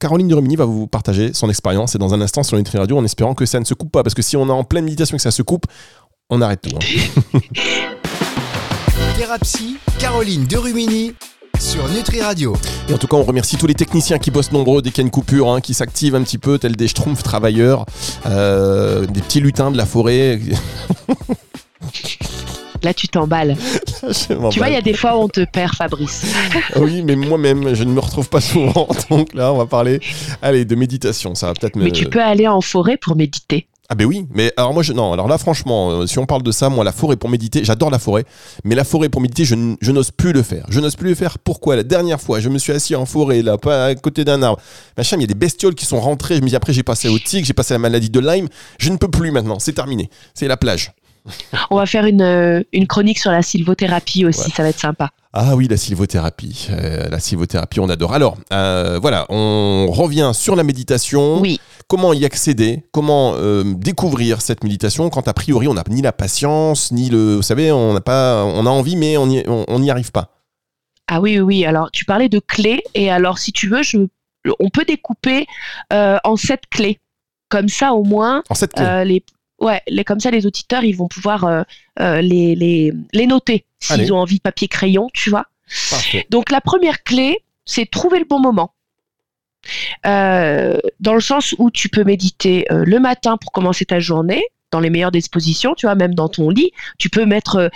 Caroline 0.00 0.26
de 0.26 0.34
Rumini 0.34 0.56
va 0.56 0.64
vous 0.64 0.88
partager 0.88 1.32
son 1.32 1.48
expérience 1.48 1.94
et 1.94 1.98
dans 1.98 2.14
un 2.14 2.20
instant 2.20 2.42
sur 2.42 2.56
Nutri 2.56 2.78
Radio 2.78 2.98
en 2.98 3.04
espérant 3.04 3.34
que 3.34 3.46
ça 3.46 3.60
ne 3.60 3.64
se 3.64 3.74
coupe 3.74 3.92
pas 3.92 4.02
parce 4.02 4.14
que 4.14 4.22
si 4.22 4.36
on 4.36 4.48
est 4.48 4.52
en 4.52 4.64
pleine 4.64 4.84
méditation 4.84 5.14
et 5.14 5.18
que 5.18 5.22
ça 5.22 5.30
se 5.30 5.42
coupe, 5.42 5.66
on 6.30 6.40
arrête 6.40 6.60
tout. 6.62 6.76
Hein. 6.76 7.40
Thérapie, 9.16 9.78
Caroline 9.98 10.46
de 10.46 10.56
Rumini 10.56 11.14
sur 11.58 11.88
Nutri 11.88 12.20
Radio. 12.20 12.54
Et 12.88 12.94
en 12.94 12.98
tout 12.98 13.06
cas, 13.06 13.16
on 13.16 13.22
remercie 13.22 13.56
tous 13.56 13.66
les 13.66 13.74
techniciens 13.74 14.18
qui 14.18 14.30
bossent 14.30 14.52
nombreux 14.52 14.82
dès 14.82 14.90
qu'il 14.90 14.98
y 14.98 15.00
a 15.02 15.06
une 15.06 15.10
coupure, 15.10 15.50
hein, 15.50 15.60
qui 15.60 15.74
s'activent 15.74 16.14
un 16.14 16.22
petit 16.22 16.38
peu, 16.38 16.58
tels 16.58 16.76
des 16.76 16.88
schtroumpfs 16.88 17.22
travailleurs, 17.22 17.86
euh, 18.26 19.06
des 19.06 19.22
petits 19.22 19.40
lutins 19.40 19.70
de 19.70 19.76
la 19.76 19.86
forêt. 19.86 20.40
Là, 22.82 22.92
tu 22.92 23.08
t'emballes. 23.08 23.56
tu 24.50 24.58
vois, 24.58 24.68
il 24.68 24.74
y 24.74 24.76
a 24.76 24.82
des 24.82 24.94
fois 24.94 25.16
où 25.16 25.22
on 25.22 25.28
te 25.28 25.44
perd, 25.44 25.74
Fabrice. 25.74 26.26
Ah 26.74 26.80
oui, 26.80 27.02
mais 27.02 27.16
moi-même, 27.16 27.74
je 27.74 27.84
ne 27.84 27.90
me 27.90 28.00
retrouve 28.00 28.28
pas 28.28 28.40
souvent. 28.40 28.86
Donc 29.10 29.34
là, 29.34 29.52
on 29.52 29.56
va 29.56 29.66
parler 29.66 30.00
allez, 30.42 30.64
de 30.64 30.74
méditation. 30.74 31.34
Ça 31.34 31.46
va 31.48 31.54
peut-être 31.54 31.76
me... 31.76 31.84
Mais 31.84 31.90
tu 31.90 32.06
peux 32.06 32.22
aller 32.22 32.46
en 32.46 32.60
forêt 32.60 32.96
pour 32.96 33.16
méditer. 33.16 33.66
Ah 33.88 33.94
ben 33.94 34.04
oui, 34.04 34.26
mais 34.34 34.52
alors 34.56 34.74
moi 34.74 34.82
je 34.82 34.92
non, 34.92 35.12
alors 35.12 35.28
là 35.28 35.38
franchement, 35.38 35.90
euh, 35.90 36.06
si 36.06 36.18
on 36.18 36.26
parle 36.26 36.42
de 36.42 36.50
ça, 36.50 36.68
moi 36.68 36.82
la 36.84 36.90
forêt 36.90 37.16
pour 37.16 37.30
méditer, 37.30 37.64
j'adore 37.64 37.90
la 37.90 38.00
forêt, 38.00 38.24
mais 38.64 38.74
la 38.74 38.82
forêt 38.82 39.08
pour 39.08 39.20
méditer, 39.20 39.44
je, 39.44 39.54
n'ose 39.54 40.10
plus 40.10 40.32
le 40.32 40.42
faire. 40.42 40.66
Je 40.68 40.80
n'ose 40.80 40.96
plus 40.96 41.10
le 41.10 41.14
faire. 41.14 41.38
Pourquoi? 41.38 41.76
La 41.76 41.84
dernière 41.84 42.20
fois, 42.20 42.40
je 42.40 42.48
me 42.48 42.58
suis 42.58 42.72
assis 42.72 42.96
en 42.96 43.06
forêt 43.06 43.42
là, 43.42 43.58
pas 43.58 43.86
à 43.86 43.94
côté 43.94 44.24
d'un 44.24 44.42
arbre. 44.42 44.60
Machin, 44.96 45.16
il 45.18 45.20
y 45.20 45.24
a 45.24 45.28
des 45.28 45.34
bestioles 45.34 45.76
qui 45.76 45.84
sont 45.84 46.00
rentrées. 46.00 46.36
Je 46.36 46.42
me 46.42 46.48
dis 46.48 46.56
après 46.56 46.72
j'ai 46.72 46.82
passé 46.82 47.08
au 47.08 47.18
tic, 47.18 47.44
j'ai 47.44 47.52
passé 47.52 47.74
la 47.74 47.78
maladie 47.78 48.10
de 48.10 48.18
Lyme. 48.18 48.48
Je 48.78 48.90
ne 48.90 48.96
peux 48.96 49.10
plus 49.10 49.30
maintenant. 49.30 49.58
C'est 49.60 49.74
terminé. 49.74 50.10
C'est 50.34 50.48
la 50.48 50.56
plage. 50.56 50.92
On 51.70 51.76
va 51.76 51.86
faire 51.86 52.06
une, 52.06 52.22
euh, 52.22 52.62
une 52.72 52.86
chronique 52.86 53.18
sur 53.18 53.30
la 53.30 53.42
sylvothérapie 53.42 54.24
aussi, 54.24 54.50
ça 54.50 54.62
va 54.62 54.68
être 54.68 54.80
sympa. 54.80 55.10
Ah 55.38 55.54
oui, 55.54 55.68
la 55.68 55.76
sylvothérapie. 55.76 56.68
Euh, 56.70 57.10
la 57.10 57.20
sylvothérapie, 57.20 57.78
on 57.78 57.90
adore. 57.90 58.14
Alors, 58.14 58.38
euh, 58.54 58.98
voilà, 58.98 59.26
on 59.28 59.86
revient 59.90 60.30
sur 60.32 60.56
la 60.56 60.64
méditation. 60.64 61.42
Oui. 61.42 61.60
Comment 61.88 62.14
y 62.14 62.24
accéder? 62.24 62.84
Comment 62.90 63.34
découvrir 63.62 64.40
cette 64.40 64.64
méditation 64.64 65.10
quand 65.10 65.28
a 65.28 65.34
priori 65.34 65.68
on 65.68 65.74
n'a 65.74 65.84
ni 65.90 66.00
la 66.00 66.12
patience, 66.12 66.90
ni 66.90 67.10
le. 67.10 67.36
Vous 67.36 67.42
savez, 67.42 67.70
on 67.70 67.92
n'a 67.92 68.00
pas, 68.00 68.44
on 68.44 68.64
a 68.64 68.70
envie, 68.70 68.96
mais 68.96 69.18
on 69.18 69.26
n'y 69.26 69.44
on, 69.46 69.88
arrive 69.88 70.10
pas. 70.10 70.30
Ah 71.06 71.20
oui, 71.20 71.38
oui, 71.38 71.66
Alors, 71.66 71.90
tu 71.92 72.06
parlais 72.06 72.30
de 72.30 72.40
clés, 72.40 72.82
et 72.94 73.10
alors, 73.10 73.38
si 73.38 73.52
tu 73.52 73.68
veux, 73.68 73.82
je, 73.82 73.98
on 74.58 74.70
peut 74.70 74.84
découper 74.88 75.46
en 75.92 76.36
sept 76.36 76.62
clés. 76.70 76.98
Comme 77.50 77.68
ça, 77.68 77.92
au 77.92 78.04
moins, 78.04 78.42
en 78.48 78.54
sept 78.54 78.72
clés. 78.72 79.04
les, 79.04 79.22
Ouais, 79.58 79.80
les, 79.88 80.04
comme 80.04 80.20
ça, 80.20 80.30
les 80.30 80.46
auditeurs, 80.46 80.84
ils 80.84 80.96
vont 80.96 81.08
pouvoir 81.08 81.44
euh, 81.44 81.62
euh, 82.00 82.20
les, 82.20 82.54
les, 82.54 82.92
les, 83.12 83.26
noter 83.26 83.64
s'ils 83.78 84.12
ont 84.12 84.18
envie 84.18 84.38
papier-crayon, 84.38 85.08
tu 85.14 85.30
vois. 85.30 85.46
Donc, 86.30 86.50
la 86.50 86.60
première 86.60 87.02
clé, 87.02 87.38
c'est 87.64 87.90
trouver 87.90 88.18
le 88.18 88.26
bon 88.26 88.38
moment. 88.38 88.74
Euh, 90.04 90.78
dans 91.00 91.14
le 91.14 91.20
sens 91.20 91.54
où 91.58 91.70
tu 91.70 91.88
peux 91.88 92.04
méditer 92.04 92.66
le 92.70 92.98
matin 93.00 93.36
pour 93.36 93.50
commencer 93.50 93.84
ta 93.84 93.98
journée, 93.98 94.44
dans 94.70 94.80
les 94.80 94.90
meilleures 94.90 95.10
dispositions, 95.10 95.74
tu 95.74 95.86
vois, 95.86 95.94
même 95.94 96.14
dans 96.14 96.28
ton 96.28 96.50
lit. 96.50 96.72
Tu 96.98 97.08
peux 97.08 97.24
mettre 97.24 97.70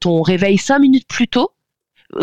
ton 0.00 0.22
réveil 0.22 0.56
cinq 0.56 0.78
minutes 0.78 1.06
plus 1.06 1.28
tôt. 1.28 1.52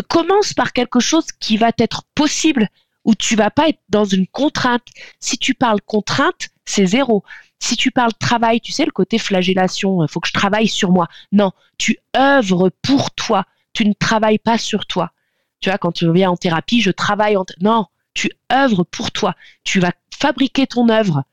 Commence 0.08 0.52
par 0.52 0.72
quelque 0.72 1.00
chose 1.00 1.26
qui 1.38 1.56
va 1.56 1.70
être 1.78 2.02
possible, 2.14 2.68
où 3.04 3.14
tu 3.14 3.36
vas 3.36 3.50
pas 3.50 3.68
être 3.68 3.78
dans 3.88 4.04
une 4.04 4.26
contrainte. 4.26 4.82
Si 5.20 5.38
tu 5.38 5.54
parles 5.54 5.80
contrainte, 5.80 6.48
c'est 6.64 6.86
zéro. 6.86 7.22
Si 7.58 7.76
tu 7.76 7.90
parles 7.90 8.12
travail, 8.18 8.60
tu 8.60 8.72
sais, 8.72 8.84
le 8.84 8.90
côté 8.90 9.18
flagellation, 9.18 10.04
il 10.04 10.08
faut 10.08 10.20
que 10.20 10.28
je 10.28 10.32
travaille 10.32 10.68
sur 10.68 10.90
moi. 10.92 11.08
Non, 11.32 11.52
tu 11.78 11.98
œuvres 12.16 12.70
pour 12.82 13.10
toi. 13.12 13.44
Tu 13.72 13.86
ne 13.86 13.92
travailles 13.92 14.38
pas 14.38 14.58
sur 14.58 14.86
toi. 14.86 15.12
Tu 15.60 15.70
vois, 15.70 15.78
quand 15.78 15.92
tu 15.92 16.10
viens 16.12 16.30
en 16.30 16.36
thérapie, 16.36 16.80
je 16.80 16.90
travaille 16.90 17.36
en... 17.36 17.44
Non, 17.60 17.86
tu 18.14 18.30
œuvres 18.52 18.84
pour 18.84 19.10
toi. 19.10 19.34
Tu 19.64 19.80
vas 19.80 19.92
fabriquer 20.14 20.66
ton 20.66 20.88
œuvre 20.88 21.24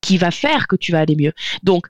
qui 0.00 0.18
va 0.18 0.30
faire 0.30 0.68
que 0.68 0.76
tu 0.76 0.92
vas 0.92 1.00
aller 1.00 1.16
mieux. 1.16 1.32
Donc, 1.62 1.86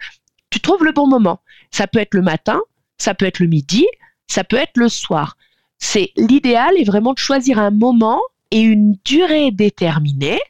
tu 0.51 0.61
trouves 0.61 0.85
le 0.85 0.93
bon 0.93 1.07
moment. 1.07 1.41
Ça 1.71 1.87
peut 1.87 1.99
être 1.99 2.15
le 2.15 2.23
matin, 2.23 2.61
ça 2.97 3.15
peut 3.15 3.27
être 3.27 3.39
le 3.39 3.47
midi, 3.47 3.87
ça 4.27 4.45
peut 4.45 4.57
être 4.57 4.77
le 4.77 4.89
soir. 4.89 5.37
C'est 5.79 6.13
l'idéal 6.17 6.77
est 6.77 6.85
vraiment 6.85 7.13
de 7.13 7.19
choisir 7.19 7.59
un 7.59 7.71
moment 7.71 8.21
et 8.51 8.61
une 8.61 8.97
durée 9.05 9.51
déterminée 9.51 10.41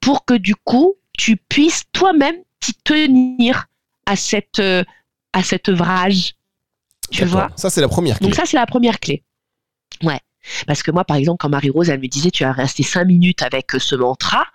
pour 0.00 0.24
que 0.24 0.34
du 0.34 0.54
coup, 0.54 0.96
tu 1.16 1.36
puisses 1.36 1.84
toi-même 1.92 2.36
tenir 2.74 3.66
à 4.06 4.16
cette 4.16 4.58
euh, 4.58 4.84
à 5.32 5.42
cet 5.42 5.68
œuvrage. 5.68 6.34
Tu 7.10 7.24
vois 7.24 7.50
Ça 7.56 7.70
c'est 7.70 7.80
la 7.80 7.88
première 7.88 8.18
clé. 8.18 8.26
Donc 8.26 8.34
ça 8.34 8.44
c'est 8.44 8.56
la 8.56 8.66
première 8.66 9.00
clé. 9.00 9.22
Ouais. 10.02 10.20
Parce 10.66 10.82
que 10.82 10.90
moi, 10.90 11.04
par 11.04 11.16
exemple, 11.16 11.38
quand 11.40 11.48
Marie-Rose, 11.48 11.90
elle 11.90 12.00
me 12.00 12.06
disait, 12.06 12.30
tu 12.30 12.44
vas 12.44 12.52
rester 12.52 12.82
cinq 12.82 13.04
minutes 13.04 13.42
avec 13.42 13.70
ce 13.72 13.94
mantra, 13.96 14.46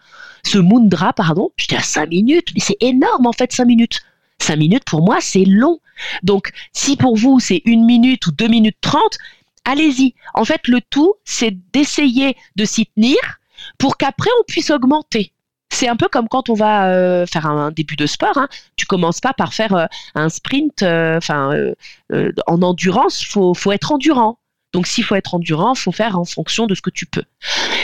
ce 0.44 0.58
mundra, 0.58 1.14
pardon, 1.14 1.52
j'étais 1.58 1.76
à 1.76 1.82
cinq 1.82 2.10
minutes, 2.10 2.50
mais 2.56 2.62
c'est 2.62 2.78
énorme 2.82 3.28
en 3.28 3.34
fait, 3.34 3.52
cinq 3.52 3.66
minutes. 3.66 4.02
Cinq 4.40 4.58
minutes, 4.58 4.84
pour 4.86 5.04
moi, 5.04 5.20
c'est 5.22 5.46
long. 5.46 5.80
Donc, 6.24 6.52
si 6.74 6.98
pour 6.98 7.16
vous, 7.16 7.40
c'est 7.40 7.62
une 7.66 7.86
minute 7.86 8.26
ou 8.28 8.32
deux 8.32 8.48
minutes 8.48 8.78
trente, 8.82 9.18
allez-y. 9.64 10.16
En 10.34 10.44
fait, 10.44 10.68
le 10.68 10.82
tout, 10.82 11.14
c'est 11.24 11.56
d'essayer 11.72 12.36
de 12.56 12.66
s'y 12.66 12.88
tenir 12.88 13.18
pour 13.78 13.98
qu'après, 13.98 14.30
on 14.40 14.44
puisse 14.46 14.72
augmenter 14.72 15.34
c'est 15.74 15.88
un 15.88 15.96
peu 15.96 16.08
comme 16.08 16.28
quand 16.28 16.50
on 16.50 16.54
va 16.54 16.90
euh, 16.90 17.26
faire 17.26 17.48
un, 17.48 17.72
début 17.72 17.96
de 17.96 18.06
sport. 18.06 18.38
Hein. 18.38 18.48
Tu 18.76 18.86
commences 18.86 19.20
pas 19.20 19.34
par 19.34 19.54
faire 19.54 19.74
euh, 19.74 19.86
un 20.16 20.30
sprint. 20.30 20.84
Euh, 20.84 21.18
enfin, 21.18 21.52
en 22.48 22.62
endurance, 22.62 23.24
faut 23.24 23.54
faut 23.54 23.72
être 23.72 23.92
endurant. 23.92 24.40
Donc, 24.72 24.88
s'il 24.88 25.04
faut 25.04 25.16
être 25.16 25.36
endurant, 25.36 25.76
faut 25.76 25.92
faire 25.92 26.18
en 26.18 26.26
fonction 26.26 26.66
de 26.66 26.76
ce 26.76 26.82
que 26.82 26.90
tu 26.90 27.06
peux. 27.06 27.24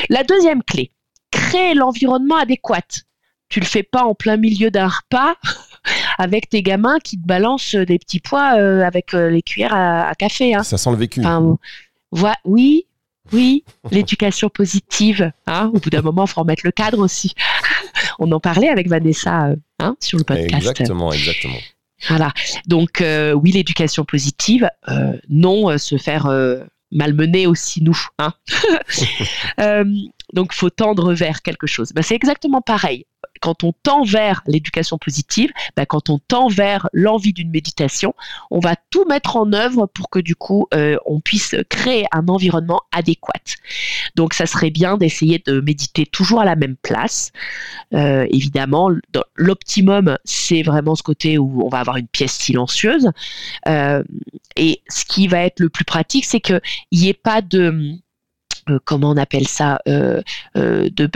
La 0.09 0.23
deuxième 0.23 0.63
clé, 0.63 0.91
créer 1.31 1.73
l'environnement 1.73 2.37
adéquat. 2.37 3.03
Tu 3.49 3.59
le 3.59 3.65
fais 3.65 3.83
pas 3.83 4.03
en 4.03 4.13
plein 4.13 4.37
milieu 4.37 4.69
d'un 4.71 4.87
repas 4.87 5.35
avec 6.17 6.49
tes 6.49 6.61
gamins 6.61 6.99
qui 6.99 7.19
te 7.19 7.25
balancent 7.25 7.75
des 7.75 7.97
petits 7.97 8.19
pois 8.19 8.49
avec 8.85 9.13
les 9.13 9.41
cuillères 9.41 9.73
à, 9.73 10.13
café. 10.15 10.55
Hein. 10.55 10.63
Ça 10.63 10.77
sent 10.77 10.91
le 10.91 10.97
vécu. 10.97 11.21
oui, 12.45 12.85
oui, 13.31 13.63
l'éducation 13.91 14.49
positive. 14.49 15.31
Hein, 15.47 15.71
au 15.73 15.79
bout 15.79 15.89
d'un 15.89 16.01
moment, 16.01 16.25
il 16.25 16.29
faut 16.29 16.41
remettre 16.41 16.61
le 16.65 16.71
cadre 16.71 16.99
aussi. 16.99 17.33
On 18.19 18.31
en 18.31 18.39
parlait 18.39 18.69
avec 18.69 18.87
Vanessa 18.87 19.47
euh, 19.47 19.55
hein, 19.79 19.95
sur 19.99 20.17
le 20.17 20.23
podcast. 20.23 20.53
Exactement, 20.53 21.11
exactement. 21.11 21.57
Voilà. 22.07 22.31
Donc, 22.65 23.01
euh, 23.01 23.33
oui, 23.33 23.51
l'éducation 23.51 24.05
positive. 24.05 24.69
Euh, 24.87 25.17
non, 25.29 25.77
se 25.77 25.97
faire 25.97 26.27
malmener 26.91 27.45
aussi 27.45 27.83
nous. 27.83 27.99
Hein. 28.17 28.33
donc, 30.33 30.53
faut 30.53 30.69
tendre 30.69 31.13
vers 31.13 31.41
quelque 31.41 31.67
chose. 31.67 31.91
Ben, 31.93 32.01
c'est 32.01 32.15
exactement 32.15 32.61
pareil 32.61 33.05
quand 33.39 33.63
on 33.63 33.73
tend 33.83 34.03
vers 34.03 34.41
l'éducation 34.47 34.97
positive, 34.97 35.51
ben, 35.75 35.85
quand 35.85 36.09
on 36.09 36.19
tend 36.19 36.47
vers 36.47 36.89
l'envie 36.93 37.33
d'une 37.33 37.49
méditation, 37.49 38.13
on 38.51 38.59
va 38.59 38.75
tout 38.89 39.05
mettre 39.05 39.35
en 39.37 39.53
œuvre 39.53 39.87
pour 39.87 40.09
que 40.09 40.19
du 40.19 40.35
coup 40.35 40.67
euh, 40.73 40.97
on 41.05 41.19
puisse 41.19 41.55
créer 41.69 42.05
un 42.11 42.27
environnement 42.27 42.81
adéquat. 42.91 43.33
Donc 44.15 44.33
ça 44.33 44.45
serait 44.45 44.71
bien 44.71 44.97
d'essayer 44.97 45.41
de 45.45 45.61
méditer 45.61 46.05
toujours 46.05 46.41
à 46.41 46.45
la 46.45 46.55
même 46.55 46.75
place. 46.75 47.31
Euh, 47.93 48.27
évidemment, 48.29 48.89
l'optimum 49.35 50.17
c'est 50.25 50.63
vraiment 50.63 50.95
ce 50.95 51.03
côté 51.03 51.37
où 51.37 51.63
on 51.65 51.69
va 51.69 51.79
avoir 51.79 51.97
une 51.97 52.07
pièce 52.07 52.33
silencieuse. 52.33 53.09
Euh, 53.67 54.03
et 54.55 54.81
ce 54.89 55.05
qui 55.05 55.27
va 55.27 55.43
être 55.43 55.59
le 55.59 55.69
plus 55.69 55.85
pratique, 55.85 56.25
c'est 56.25 56.39
qu'il 56.39 56.61
n'y 56.91 57.09
ait 57.09 57.13
pas 57.13 57.41
de 57.41 57.95
euh, 58.69 58.79
comment 58.83 59.11
on 59.11 59.17
appelle 59.17 59.47
ça, 59.47 59.79
euh, 59.87 60.21
euh, 60.57 60.89
de, 60.91 61.07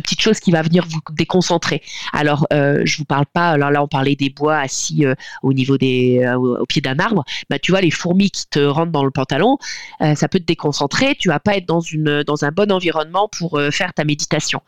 petites 0.00 0.20
choses 0.20 0.40
qui 0.40 0.50
va 0.50 0.62
venir 0.62 0.86
vous 0.86 1.00
déconcentrer. 1.12 1.82
Alors, 2.12 2.46
je 2.50 2.96
vous 2.98 3.04
parle 3.04 3.26
pas. 3.26 3.50
Alors 3.50 3.70
là, 3.70 3.82
on 3.82 3.88
parlait 3.88 4.16
des 4.16 4.30
bois 4.30 4.58
assis 4.58 5.04
au 5.42 5.52
niveau 5.52 5.78
des, 5.78 6.26
au, 6.36 6.66
pied 6.66 6.82
d'un 6.82 6.98
arbre. 6.98 7.24
Bah, 7.48 7.58
tu 7.58 7.72
vois, 7.72 7.80
les 7.80 7.90
fourmis 7.90 8.30
qui 8.30 8.46
te 8.46 8.58
rentrent 8.58 8.92
dans 8.92 9.04
le 9.04 9.10
pantalon, 9.10 9.58
ça 10.00 10.28
peut 10.28 10.38
te 10.38 10.44
déconcentrer. 10.44 11.14
Tu 11.18 11.28
vas 11.28 11.40
pas 11.40 11.56
être 11.56 11.66
dans 11.66 11.80
une, 11.80 12.22
dans 12.22 12.44
un 12.44 12.50
bon 12.50 12.70
environnement 12.70 13.28
pour 13.28 13.60
faire 13.70 13.94
ta 13.94 14.04
méditation. 14.04 14.60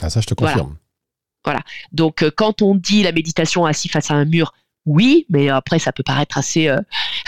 Ah, 0.00 0.10
ça, 0.10 0.20
je 0.20 0.26
te 0.26 0.34
confirme. 0.34 0.76
Voilà. 1.44 1.60
Donc, 1.92 2.24
quand 2.36 2.62
on 2.62 2.74
dit 2.74 3.02
la 3.02 3.12
méditation 3.12 3.66
assis 3.66 3.88
face 3.88 4.10
à 4.10 4.14
un 4.14 4.24
mur, 4.24 4.52
oui, 4.86 5.26
mais 5.28 5.48
après, 5.48 5.78
ça 5.78 5.92
peut 5.92 6.02
paraître 6.02 6.38
assez 6.38 6.74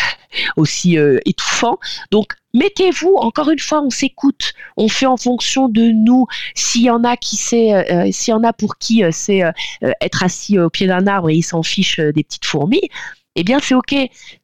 aussi 0.56 0.96
étouffant. 1.24 1.78
Donc, 2.10 2.34
mettez-vous, 2.54 3.16
encore 3.16 3.50
une 3.50 3.58
fois, 3.58 3.82
on 3.82 3.90
s'écoute, 3.90 4.54
on 4.76 4.88
fait 4.88 5.06
en 5.06 5.18
fonction 5.18 5.68
de 5.68 5.82
nous. 5.82 6.26
S'il 6.54 6.82
y 6.82 6.90
en 6.90 7.04
a 7.04 7.16
qui 7.16 7.36
sait, 7.36 7.74
euh, 7.74 7.82
euh, 7.90 8.12
s'il 8.12 8.32
y 8.32 8.34
en 8.34 8.44
a 8.44 8.52
pour 8.52 8.78
qui 8.78 9.04
euh, 9.04 9.10
c'est 9.12 9.42
être 10.00 10.22
assis 10.22 10.58
au 10.58 10.70
pied 10.70 10.86
d'un 10.86 11.06
arbre 11.06 11.28
et 11.28 11.34
ils 11.34 11.42
s'en 11.42 11.62
fichent 11.62 12.00
des 12.00 12.22
petites 12.24 12.46
fourmis, 12.46 12.88
eh 13.34 13.42
bien 13.42 13.58
c'est 13.60 13.74
ok. 13.74 13.94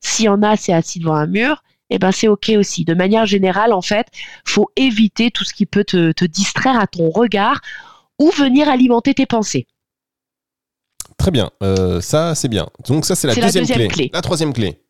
S'il 0.00 0.26
y 0.26 0.28
en 0.28 0.42
a, 0.42 0.56
c'est 0.56 0.72
assis 0.72 0.98
devant 0.98 1.14
un 1.14 1.26
mur, 1.26 1.62
eh 1.88 1.98
ben 1.98 2.12
c'est 2.12 2.28
ok 2.28 2.52
aussi. 2.58 2.84
De 2.84 2.94
manière 2.94 3.24
générale, 3.24 3.72
en 3.72 3.82
fait, 3.82 4.08
faut 4.44 4.70
éviter 4.76 5.30
tout 5.30 5.44
ce 5.44 5.54
qui 5.54 5.64
peut 5.64 5.84
te, 5.84 6.12
te 6.12 6.24
distraire 6.24 6.78
à 6.78 6.86
ton 6.86 7.08
regard 7.10 7.60
ou 8.18 8.30
venir 8.30 8.68
alimenter 8.68 9.14
tes 9.14 9.26
pensées. 9.26 9.66
Très 11.16 11.30
bien, 11.30 11.50
ça 12.00 12.34
c'est 12.34 12.48
bien. 12.48 12.68
Donc 12.88 13.04
ça 13.04 13.14
c'est 13.14 13.28
la, 13.28 13.34
deuxième 13.34 13.66
clé. 13.66 13.88
clé. 13.88 14.10
La 14.12 14.22
troisième 14.22 14.52
clé. 14.52 14.80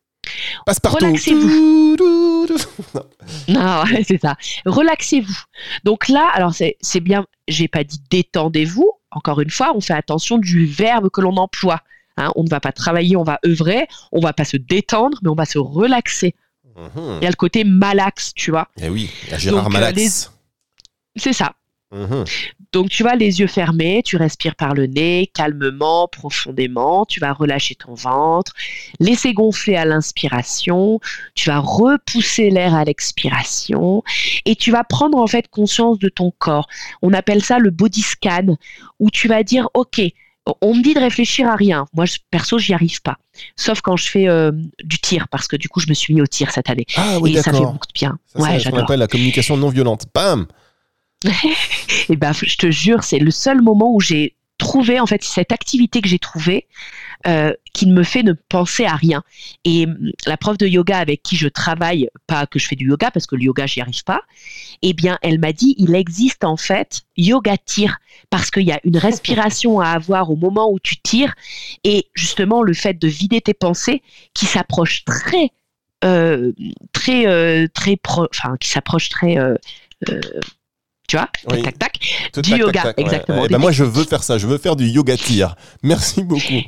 Passe 0.65 0.79
partout. 0.79 1.05
Relaxez-vous. 1.05 1.97
Non, 3.47 3.83
c'est 4.07 4.21
ça. 4.21 4.35
Relaxez-vous. 4.65 5.39
Donc 5.83 6.07
là, 6.07 6.29
alors 6.33 6.53
c'est 6.53 6.99
bien, 6.99 7.25
j'ai 7.47 7.67
pas 7.67 7.83
dit 7.83 8.01
détendez-vous. 8.09 8.91
Encore 9.11 9.41
une 9.41 9.49
fois, 9.49 9.73
on 9.75 9.81
fait 9.81 9.93
attention 9.93 10.37
du 10.37 10.65
verbe 10.65 11.09
que 11.09 11.21
l'on 11.21 11.35
emploie. 11.37 11.81
Hein, 12.17 12.31
on 12.35 12.43
ne 12.43 12.49
va 12.49 12.59
pas 12.59 12.71
travailler, 12.71 13.15
on 13.15 13.23
va 13.23 13.39
œuvrer, 13.45 13.87
on 14.11 14.19
va 14.19 14.33
pas 14.33 14.45
se 14.45 14.57
détendre, 14.57 15.17
mais 15.21 15.29
on 15.29 15.35
va 15.35 15.45
se 15.45 15.57
relaxer. 15.57 16.35
Mhm. 16.75 17.17
Il 17.21 17.23
y 17.23 17.27
a 17.27 17.29
le 17.29 17.35
côté 17.35 17.63
malax, 17.63 18.33
tu 18.33 18.51
vois. 18.51 18.67
Eh 18.81 18.89
oui, 18.89 19.09
la 19.29 19.37
Gérard 19.37 19.69
Donc, 19.69 19.81
euh. 19.81 19.91
C'est 21.15 21.33
ça. 21.33 21.53
Mhm. 21.91 22.23
Donc 22.71 22.89
tu 22.89 23.03
vas 23.03 23.15
les 23.15 23.41
yeux 23.41 23.47
fermés, 23.47 24.01
tu 24.03 24.15
respires 24.15 24.55
par 24.55 24.73
le 24.73 24.87
nez, 24.87 25.29
calmement, 25.33 26.07
profondément, 26.07 27.05
tu 27.05 27.19
vas 27.19 27.33
relâcher 27.33 27.75
ton 27.75 27.93
ventre, 27.95 28.53
laisser 28.99 29.33
gonfler 29.33 29.75
à 29.75 29.83
l'inspiration, 29.83 31.01
tu 31.35 31.49
vas 31.49 31.59
repousser 31.59 32.49
l'air 32.49 32.73
à 32.73 32.85
l'expiration 32.85 34.03
et 34.45 34.55
tu 34.55 34.71
vas 34.71 34.83
prendre 34.85 35.17
en 35.17 35.27
fait 35.27 35.49
conscience 35.49 35.99
de 35.99 36.07
ton 36.07 36.31
corps. 36.37 36.67
On 37.01 37.11
appelle 37.13 37.43
ça 37.43 37.59
le 37.59 37.71
body 37.71 38.01
scan 38.01 38.55
où 38.99 39.09
tu 39.09 39.27
vas 39.27 39.43
dire 39.43 39.67
OK, 39.73 40.01
on 40.61 40.73
me 40.73 40.81
dit 40.81 40.93
de 40.93 40.99
réfléchir 40.99 41.49
à 41.49 41.55
rien. 41.55 41.85
Moi 41.93 42.05
je- 42.05 42.17
perso, 42.31 42.57
j'y 42.57 42.73
arrive 42.73 43.01
pas. 43.01 43.17
Sauf 43.57 43.81
quand 43.81 43.97
je 43.97 44.07
fais 44.07 44.27
euh, 44.29 44.51
du 44.83 44.97
tir 44.99 45.27
parce 45.27 45.47
que 45.47 45.55
du 45.57 45.67
coup, 45.67 45.81
je 45.81 45.87
me 45.89 45.93
suis 45.93 46.13
mis 46.13 46.21
au 46.21 46.27
tir 46.27 46.51
cette 46.51 46.69
année 46.69 46.85
Ah 46.95 47.17
oui, 47.19 47.35
et 47.35 47.41
ça 47.41 47.51
fait 47.51 47.59
beaucoup 47.59 47.87
de 47.87 47.93
bien. 47.93 48.17
Ça, 48.35 48.41
ouais, 48.43 48.77
appelle 48.77 48.99
la 48.99 49.07
communication 49.07 49.57
non 49.57 49.69
violente. 49.69 50.05
Bam 50.13 50.47
Et 52.09 52.15
ben, 52.15 52.33
je 52.33 52.55
te 52.55 52.71
jure, 52.71 53.03
c'est 53.03 53.19
le 53.19 53.31
seul 53.31 53.61
moment 53.61 53.93
où 53.93 53.99
j'ai 53.99 54.35
trouvé, 54.57 54.99
en 54.99 55.07
fait, 55.07 55.23
cette 55.23 55.51
activité 55.51 56.01
que 56.01 56.07
j'ai 56.07 56.19
trouvée 56.19 56.67
euh, 57.27 57.53
qui 57.73 57.87
ne 57.87 57.93
me 57.93 58.03
fait 58.03 58.23
ne 58.23 58.33
penser 58.33 58.85
à 58.85 58.95
rien. 58.95 59.23
Et 59.65 59.85
hum, 59.85 60.11
la 60.25 60.37
prof 60.37 60.57
de 60.57 60.67
yoga 60.67 60.97
avec 60.97 61.23
qui 61.23 61.35
je 61.35 61.47
travaille, 61.47 62.09
pas 62.27 62.45
que 62.45 62.59
je 62.59 62.67
fais 62.67 62.75
du 62.75 62.87
yoga 62.87 63.11
parce 63.11 63.25
que 63.27 63.35
le 63.35 63.43
yoga, 63.43 63.65
j'y 63.65 63.81
arrive 63.81 64.03
pas, 64.03 64.21
eh 64.81 64.93
bien, 64.93 65.17
elle 65.21 65.39
m'a 65.39 65.51
dit, 65.51 65.75
il 65.77 65.95
existe 65.95 66.43
en 66.43 66.57
fait 66.57 67.01
yoga 67.17 67.57
tir 67.57 67.97
parce 68.29 68.49
qu'il 68.51 68.63
y 68.63 68.71
a 68.71 68.79
une 68.83 68.97
respiration 68.97 69.79
à 69.79 69.89
avoir 69.89 70.31
au 70.31 70.35
moment 70.35 70.71
où 70.71 70.79
tu 70.79 70.95
tires 70.97 71.33
et 71.83 72.07
justement 72.13 72.63
le 72.63 72.73
fait 72.73 72.93
de 72.93 73.07
vider 73.07 73.41
tes 73.41 73.53
pensées 73.53 74.01
qui 74.33 74.45
s'approche 74.45 75.05
très, 75.05 75.51
euh, 76.03 76.51
très, 76.91 77.27
euh, 77.27 77.67
très, 77.73 77.97
enfin, 78.05 78.57
qui 78.59 78.69
s'approche 78.69 79.09
très, 79.09 79.37
euh, 79.37 79.55
euh, 80.09 80.21
tu 81.11 81.17
vois, 81.17 81.27
tac, 81.27 81.43
Oui. 81.51 81.61
tac, 81.61 81.77
tac, 81.77 81.99
Tout 82.31 82.41
Du 82.41 82.51
tac, 82.51 82.59
yoga, 82.59 82.81
tac, 82.83 82.99
exactement. 82.99 83.43
Eh 83.45 83.49
ben, 83.49 83.57
moi 83.57 83.73
je 83.73 83.83
veux 83.83 84.05
faire 84.05 84.23
ça, 84.23 84.37
je 84.37 84.47
veux 84.47 84.57
faire 84.57 84.77
du 84.77 84.85
yoga 84.85 85.17
tir. 85.17 85.55
Merci 85.83 86.23
beaucoup. 86.23 86.61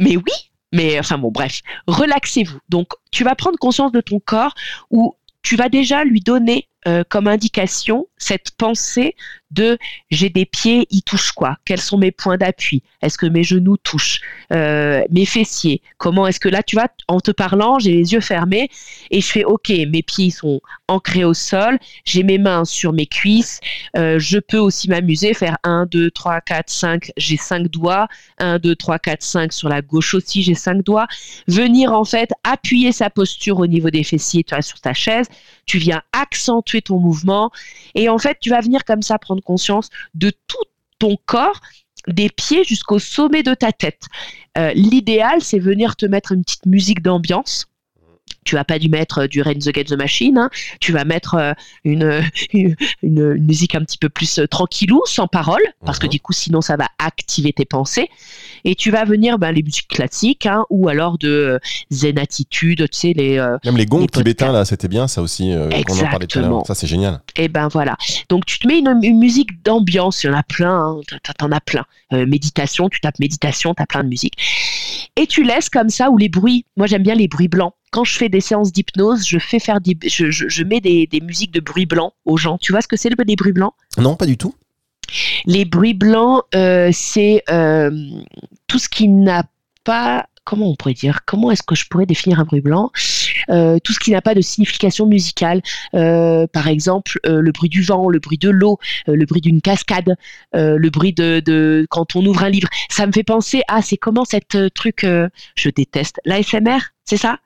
Mais 0.00 0.16
oui, 0.16 0.50
mais 0.72 0.98
enfin 0.98 1.16
bon, 1.16 1.30
bref, 1.30 1.60
relaxez-vous. 1.86 2.58
Donc, 2.68 2.88
tu 3.12 3.22
vas 3.22 3.36
prendre 3.36 3.56
conscience 3.56 3.92
de 3.92 4.00
ton 4.00 4.18
corps 4.18 4.54
où 4.90 5.14
tu 5.42 5.54
vas 5.54 5.68
déjà 5.68 6.02
lui 6.02 6.20
donner 6.20 6.68
euh, 6.88 7.04
comme 7.08 7.28
indication 7.28 8.08
cette 8.18 8.50
pensée 8.52 9.14
de 9.50 9.78
j'ai 10.10 10.28
des 10.28 10.44
pieds, 10.44 10.86
ils 10.90 11.02
touchent 11.02 11.32
quoi 11.32 11.56
Quels 11.64 11.80
sont 11.80 11.98
mes 11.98 12.10
points 12.10 12.36
d'appui? 12.36 12.82
Est-ce 13.00 13.16
que 13.16 13.26
mes 13.26 13.42
genoux 13.44 13.76
touchent? 13.78 14.20
Euh, 14.52 15.02
Mes 15.10 15.24
fessiers? 15.24 15.80
Comment 15.96 16.26
est-ce 16.26 16.40
que 16.40 16.48
là, 16.48 16.62
tu 16.62 16.76
vois, 16.76 16.88
en 17.06 17.20
te 17.20 17.30
parlant, 17.30 17.78
j'ai 17.78 17.92
les 17.92 18.12
yeux 18.12 18.20
fermés 18.20 18.68
et 19.10 19.20
je 19.20 19.26
fais 19.26 19.44
OK, 19.44 19.70
mes 19.70 20.02
pieds 20.02 20.30
sont 20.30 20.60
ancrés 20.88 21.24
au 21.24 21.34
sol, 21.34 21.78
j'ai 22.04 22.22
mes 22.22 22.38
mains 22.38 22.64
sur 22.64 22.92
mes 22.92 23.06
cuisses, 23.06 23.60
euh, 23.96 24.18
je 24.18 24.38
peux 24.38 24.58
aussi 24.58 24.88
m'amuser, 24.88 25.34
faire 25.34 25.56
1, 25.64 25.86
2, 25.86 26.10
3, 26.10 26.40
4, 26.40 26.68
5, 26.70 27.10
j'ai 27.16 27.36
5 27.36 27.68
doigts, 27.68 28.08
1, 28.38 28.58
2, 28.58 28.74
3, 28.76 28.98
4, 28.98 29.22
5 29.22 29.52
sur 29.52 29.68
la 29.68 29.82
gauche 29.82 30.14
aussi, 30.14 30.42
j'ai 30.42 30.54
5 30.54 30.82
doigts. 30.82 31.06
Venir 31.46 31.92
en 31.92 32.04
fait 32.04 32.30
appuyer 32.44 32.92
sa 32.92 33.10
posture 33.10 33.58
au 33.58 33.66
niveau 33.66 33.90
des 33.90 34.02
fessiers, 34.04 34.44
tu 34.44 34.54
vois, 34.54 34.62
sur 34.62 34.80
ta 34.80 34.92
chaise. 34.94 35.26
Tu 35.66 35.78
viens 35.78 36.02
accentuer 36.12 36.80
ton 36.80 36.98
mouvement 36.98 37.50
et 37.94 38.07
en 38.08 38.18
fait, 38.18 38.38
tu 38.40 38.50
vas 38.50 38.60
venir 38.60 38.84
comme 38.84 39.02
ça 39.02 39.18
prendre 39.18 39.42
conscience 39.42 39.90
de 40.14 40.30
tout 40.46 40.56
ton 40.98 41.16
corps 41.26 41.60
des 42.06 42.28
pieds 42.28 42.64
jusqu'au 42.64 42.98
sommet 42.98 43.42
de 43.42 43.54
ta 43.54 43.72
tête. 43.72 44.02
Euh, 44.56 44.72
L'idéal, 44.74 45.42
c'est 45.42 45.58
venir 45.58 45.96
te 45.96 46.06
mettre 46.06 46.32
une 46.32 46.42
petite 46.42 46.66
musique 46.66 47.02
d'ambiance. 47.02 47.67
Tu 48.48 48.54
vas 48.54 48.64
pas 48.64 48.78
dû 48.78 48.88
mettre 48.88 49.18
euh, 49.18 49.26
du 49.28 49.42
Rain 49.42 49.52
the 49.54 49.66
Against 49.68 49.90
the 49.90 49.98
Machine, 49.98 50.38
hein. 50.38 50.48
tu 50.80 50.90
vas 50.92 51.04
mettre 51.04 51.34
euh, 51.34 51.52
une, 51.84 52.22
une, 52.54 52.74
une 53.02 53.34
musique 53.34 53.74
un 53.74 53.80
petit 53.84 53.98
peu 53.98 54.08
plus 54.08 54.38
euh, 54.38 54.46
tranquillou, 54.46 55.02
sans 55.04 55.26
parole, 55.26 55.60
parce 55.84 55.98
que 55.98 56.06
Mhm. 56.06 56.10
du 56.12 56.20
coup, 56.20 56.32
sinon, 56.32 56.62
ça 56.62 56.76
va 56.76 56.86
activer 56.98 57.52
tes 57.52 57.66
pensées. 57.66 58.08
Et 58.64 58.74
tu 58.74 58.90
vas 58.90 59.04
venir 59.04 59.38
ben, 59.38 59.52
les 59.52 59.62
musiques 59.62 59.88
classiques, 59.88 60.46
hein, 60.46 60.64
ou 60.70 60.88
alors 60.88 61.18
de 61.18 61.60
Zen 61.90 62.18
Attitude, 62.18 62.88
tu 62.90 62.98
sais, 62.98 63.12
les, 63.14 63.36
Même 63.66 63.76
les 63.76 63.84
gongs 63.84 64.00
Les 64.00 64.06
tibétains 64.08 64.50
là, 64.52 64.64
c'était 64.64 64.88
bien 64.88 65.06
ça 65.08 65.20
aussi. 65.20 65.52
euh, 65.52 65.68
on 65.90 65.98
en 65.98 66.10
parlait 66.10 66.26
tout 66.26 66.38
à 66.38 66.42
l'heure. 66.42 66.50
Exactement. 66.50 66.64
Ça 66.64 66.74
c'est 66.74 66.86
génial. 66.86 67.20
et 67.36 67.48
ben 67.48 67.68
voilà. 67.68 67.96
Donc 68.30 68.46
tu 68.46 68.58
te 68.58 68.66
mets 68.66 68.78
une, 68.78 68.98
une 69.02 69.18
musique 69.18 69.62
d'ambiance, 69.64 70.24
il 70.24 70.28
y 70.28 70.30
en 70.30 70.34
a 70.36 70.42
plein, 70.42 70.74
hein, 70.74 71.00
t'en- 71.22 71.32
t'en 71.48 71.52
as 71.52 71.60
plein. 71.60 71.84
Euh, 72.14 72.24
méditation, 72.26 72.88
tu 72.88 73.00
tapes 73.00 73.18
méditation, 73.18 73.74
t'as 73.74 73.84
plein 73.86 74.02
de 74.02 74.08
musique. 74.08 74.34
Et 75.16 75.26
tu 75.26 75.42
laisses 75.42 75.68
comme 75.70 75.88
ça, 75.90 76.10
ou 76.10 76.16
les 76.18 76.28
bruits, 76.28 76.64
moi 76.76 76.86
j'aime 76.86 77.02
bien 77.02 77.14
les 77.14 77.28
bruits 77.28 77.48
blancs. 77.48 77.72
Quand 77.90 78.04
je 78.04 78.16
fais 78.16 78.28
des 78.28 78.40
séances 78.40 78.70
d'hypnose, 78.72 79.26
je 79.26 79.38
fais 79.38 79.58
faire 79.58 79.80
des, 79.80 79.96
je, 80.06 80.30
je- 80.30 80.48
je 80.48 80.62
mets 80.64 80.80
des, 80.80 81.06
des 81.06 81.20
musiques 81.20 81.52
de 81.52 81.60
bruits 81.60 81.86
blancs 81.86 82.12
aux 82.26 82.36
gens. 82.36 82.58
Tu 82.58 82.72
vois 82.72 82.82
ce 82.82 82.88
que 82.88 82.96
c'est 82.96 83.08
le 83.08 83.16
des 83.24 83.36
bruits 83.36 83.52
blancs? 83.52 83.72
Non, 83.96 84.14
pas 84.16 84.26
du 84.26 84.36
tout. 84.36 84.54
Les 85.46 85.64
bruits 85.64 85.94
blancs, 85.94 86.42
euh, 86.54 86.90
c'est 86.92 87.42
euh, 87.50 87.90
tout 88.66 88.78
ce 88.78 88.88
qui 88.88 89.08
n'a 89.08 89.44
pas. 89.84 90.26
Comment 90.48 90.70
on 90.70 90.76
pourrait 90.76 90.94
dire 90.94 91.20
Comment 91.26 91.50
est-ce 91.50 91.62
que 91.62 91.74
je 91.74 91.84
pourrais 91.90 92.06
définir 92.06 92.40
un 92.40 92.44
bruit 92.44 92.62
blanc 92.62 92.90
Euh, 93.50 93.78
Tout 93.84 93.92
ce 93.92 93.98
qui 94.00 94.12
n'a 94.12 94.22
pas 94.22 94.34
de 94.34 94.40
signification 94.40 95.04
musicale. 95.04 95.60
Euh, 95.92 96.46
par 96.46 96.68
exemple, 96.68 97.20
euh, 97.26 97.42
le 97.42 97.52
bruit 97.52 97.68
du 97.68 97.82
vent, 97.82 98.08
le 98.08 98.18
bruit 98.18 98.38
de 98.38 98.48
l'eau, 98.48 98.78
le 99.06 99.26
bruit 99.26 99.42
d'une 99.42 99.60
cascade, 99.60 100.16
le 100.54 100.88
bruit 100.88 101.12
de, 101.12 101.40
de 101.44 101.86
quand 101.90 102.16
on 102.16 102.24
ouvre 102.24 102.44
un 102.44 102.48
livre. 102.48 102.68
Ça 102.88 103.06
me 103.06 103.12
fait 103.12 103.24
penser 103.24 103.60
à 103.68 103.82
c'est 103.82 103.98
comment 103.98 104.24
cette 104.24 104.56
truc. 104.72 105.04
je 105.04 105.68
déteste 105.68 106.18
l'ASMR, 106.24 106.78
c'est 107.04 107.18
ça? 107.18 107.38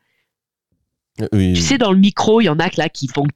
Oui. 1.32 1.54
tu 1.54 1.60
sais, 1.60 1.78
dans 1.78 1.90
le 1.90 1.98
micro, 1.98 2.40
il 2.40 2.44
y 2.44 2.48
en 2.48 2.58
a 2.60 2.68
là 2.76 2.88
qui 2.88 3.08
font 3.08 3.26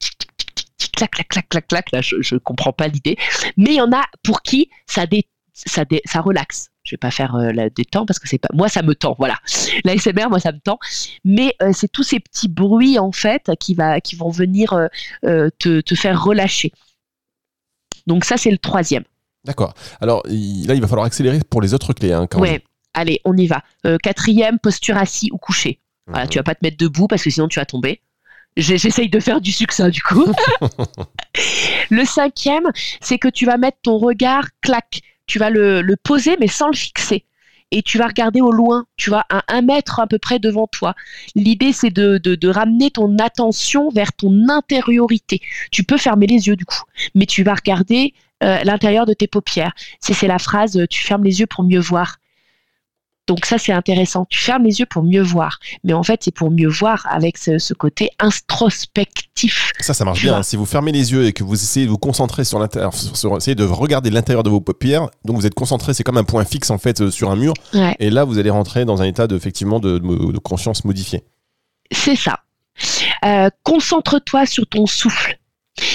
clac, 0.93 1.11
clac, 1.11 1.29
clac, 1.29 1.49
clac, 1.49 1.67
clac. 1.67 1.91
Là, 1.93 2.01
je, 2.03 2.17
je 2.21 2.37
comprends 2.37 2.73
pas 2.73 2.87
l'idée. 2.87 3.17
Mais 3.57 3.71
il 3.71 3.77
y 3.77 3.81
en 3.81 3.93
a 3.93 4.05
pour 4.23 4.43
qui 4.43 4.71
ça, 4.87 5.07
dé, 5.07 5.25
ça, 5.53 5.85
dé- 5.85 6.03
ça 6.05 6.21
relaxe. 6.21 6.69
Je 6.87 6.93
vais 6.93 6.99
pas 6.99 7.11
faire 7.11 7.35
euh, 7.35 7.53
la 7.53 7.69
détente 7.69 8.07
parce 8.07 8.19
que 8.19 8.29
c'est 8.29 8.39
pas. 8.39 8.49
Moi, 8.55 8.69
ça 8.69 8.83
me 8.83 8.95
tend. 8.95 9.15
Voilà. 9.19 9.37
La 9.85 9.97
SMR, 9.99 10.29
moi, 10.31 10.41
ça 10.41 10.53
me 10.53 10.59
tend. 10.61 10.79
Mais 11.25 11.55
euh, 11.63 11.73
c'est 11.75 11.89
tous 11.91 12.03
ces 12.05 12.21
petits 12.21 12.49
bruits 12.49 12.99
en 12.99 13.13
fait 13.13 13.51
qui 13.61 13.75
va, 13.75 14.01
qui 14.01 14.17
vont 14.17 14.31
venir 14.31 14.73
euh, 15.25 15.51
te, 15.59 15.81
te 15.81 15.95
faire 15.95 16.23
relâcher. 16.23 16.73
Donc 18.07 18.25
ça, 18.25 18.37
c'est 18.37 18.51
le 18.51 18.59
troisième. 18.59 19.05
D'accord. 19.45 19.75
Alors 20.01 20.23
il- 20.29 20.67
là, 20.67 20.75
il 20.75 20.81
va 20.81 20.87
falloir 20.89 21.07
accélérer 21.07 21.41
pour 21.51 21.61
les 21.61 21.75
autres 21.75 21.93
clés. 21.93 22.13
Hein, 22.13 22.27
quand 22.27 22.41
Ouais. 22.41 22.63
Allez, 22.95 23.21
on 23.27 23.37
y 23.37 23.47
va. 23.47 23.63
Quatrième, 24.03 24.59
posture 24.59 24.97
assis 24.97 25.29
ou 25.33 25.37
couché. 25.39 25.81
Voilà, 26.07 26.25
Mhm. 26.25 26.31
tu 26.31 26.39
vas 26.39 26.45
pas 26.45 26.55
te 26.55 26.61
mettre 26.65 26.77
debout 26.79 27.09
parce 27.09 27.23
que 27.23 27.31
sinon 27.31 27.47
tu 27.49 27.59
vas 27.59 27.67
tomber. 27.67 28.01
J'essaye 28.57 29.11
de 29.11 29.21
faire 29.21 29.41
du 29.43 29.53
succès 29.53 29.91
du 29.91 30.01
coup. 30.03 30.25
le 31.91 32.05
cinquième, 32.05 32.71
c'est 33.01 33.19
que 33.19 33.29
tu 33.29 33.45
vas 33.47 33.59
mettre 33.59 33.79
ton 33.83 33.99
regard, 33.99 34.47
clac, 34.63 35.01
tu 35.27 35.39
vas 35.39 35.51
le, 35.51 35.97
poser 36.03 36.37
mais 36.39 36.49
sans 36.49 36.69
le 36.69 36.77
fixer. 36.77 37.25
Et 37.73 37.83
tu 37.83 37.99
vas 37.99 38.07
regarder 38.07 38.41
au 38.41 38.53
loin, 38.53 38.87
tu 38.97 39.11
vois, 39.11 39.25
à 39.29 39.43
un 39.49 39.61
mètre 39.61 39.99
à 39.99 40.07
peu 40.07 40.19
près 40.19 40.39
devant 40.39 40.69
toi. 40.69 40.95
L'idée, 41.35 41.73
c'est 41.73 41.91
de, 41.91 42.49
ramener 42.49 42.93
ton 42.93 43.19
attention 43.19 43.91
vers 43.91 44.13
ton 44.13 44.49
intériorité. 44.49 45.41
Tu 45.73 45.83
peux 45.83 45.97
fermer 45.97 46.29
les 46.29 46.47
yeux 46.47 46.55
du 46.55 46.65
coup, 46.65 46.83
mais 47.17 47.27
tu 47.27 47.43
vas 47.43 47.55
regarder 47.55 48.15
euh, 48.45 48.63
l'intérieur 48.63 49.05
de 49.05 49.15
tes 49.15 49.27
paupières. 49.27 49.73
C'est 49.99 50.13
c'est 50.13 50.29
la 50.29 50.39
phrase, 50.39 50.77
euh, 50.77 50.87
tu 50.87 51.03
fermes 51.03 51.25
les 51.25 51.41
yeux 51.41 51.47
pour 51.47 51.65
mieux 51.65 51.81
voir. 51.81 52.19
Donc 53.27 53.45
ça, 53.45 53.59
c'est 53.59 53.73
intéressant. 53.73 54.27
Tu 54.31 54.39
fermes 54.39 54.63
les 54.65 54.79
yeux 54.81 54.87
pour 54.87 55.03
mieux 55.03 55.23
voir. 55.23 55.59
Mais 55.85 55.93
en 55.93 56.03
fait, 56.03 56.21
c'est 56.23 56.35
pour 56.35 56.51
mieux 56.51 56.69
voir 56.69 57.07
avec 57.11 57.39
ce, 57.39 57.59
ce 57.59 57.75
côté 57.75 58.11
introspectif. 58.21 59.73
Ça, 59.81 59.95
ça 59.95 60.05
marche 60.05 60.21
bien. 60.21 60.31
vois. 60.33 60.39
hein. 60.41 60.43
Si 60.43 60.57
vous 60.57 60.67
fermez 60.67 60.93
les 60.93 61.13
yeux 61.13 61.27
et 61.27 61.33
que 61.33 61.45
vous 61.45 61.55
essayez 61.55 61.87
de 61.87 61.91
vous 61.91 61.99
concentrer 61.99 62.45
sur 62.45 62.59
l'intérieur, 62.59 62.93
essayez 63.37 63.55
de 63.55 63.65
regarder 63.65 64.11
l'intérieur 64.11 64.43
de 64.43 64.51
vos 64.51 64.61
paupières, 64.61 65.09
donc 65.25 65.37
vous 65.37 65.47
êtes 65.47 65.55
concentré, 65.55 65.95
c'est 65.95 66.05
comme 66.05 66.17
un 66.19 66.25
point 66.25 66.45
fixe 66.45 66.71
en 66.71 66.79
fait 66.79 67.01
euh, 67.01 67.11
sur 67.11 67.31
un 67.31 67.37
mur, 67.37 67.55
Ouais, 67.75 67.95
et 67.99 68.11
là 68.11 68.25
vous 68.25 68.39
allez 68.39 68.51
rentrer 68.51 68.85
dans 68.85 69.03
un 69.03 69.05
état 69.05 69.27
de, 69.27 69.37
effectivement 69.37 69.81
de, 69.81 69.99
conscience 70.39 70.85
modifié. 70.85 71.25
c'est 71.91 72.17
ça. 72.17 72.41
Euh, 73.25 73.51
Concentre-toi 73.65 74.47
sur 74.47 74.67
ton 74.67 74.87
souffle. 74.87 75.39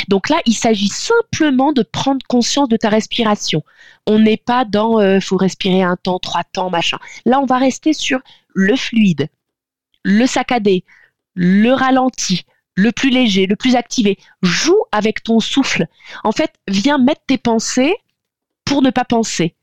Donc 0.09 0.29
là, 0.29 0.37
il 0.45 0.53
s'agit 0.53 0.89
simplement 0.89 1.71
de 1.73 1.81
prendre 1.81 2.19
conscience 2.27 2.69
de 2.69 2.77
ta 2.77 2.89
respiration. 2.89 3.63
On 4.07 4.19
n'est 4.19 4.37
pas 4.37 4.65
dans 4.65 4.99
euh, 4.99 5.19
faut 5.19 5.37
respirer 5.37 5.83
un 5.83 5.95
temps, 5.95 6.19
trois 6.19 6.43
temps, 6.43 6.69
machin. 6.69 6.97
Là, 7.25 7.39
on 7.39 7.45
va 7.45 7.57
rester 7.57 7.93
sur 7.93 8.19
le 8.53 8.75
fluide. 8.75 9.29
le 10.03 10.25
saccadé, 10.25 10.83
le 11.35 11.71
ralenti, 11.71 12.45
le 12.75 12.91
plus 12.91 13.09
léger, 13.09 13.45
le 13.45 13.55
plus 13.55 13.75
activé. 13.75 14.17
Joue 14.41 14.83
avec 14.91 15.23
ton 15.23 15.39
souffle. 15.39 15.85
En 16.23 16.31
fait, 16.31 16.53
viens 16.67 16.97
mettre 16.97 17.21
tes 17.27 17.37
pensées 17.37 17.95
pour 18.65 18.81
ne 18.81 18.89
pas 18.89 19.05
penser. 19.05 19.55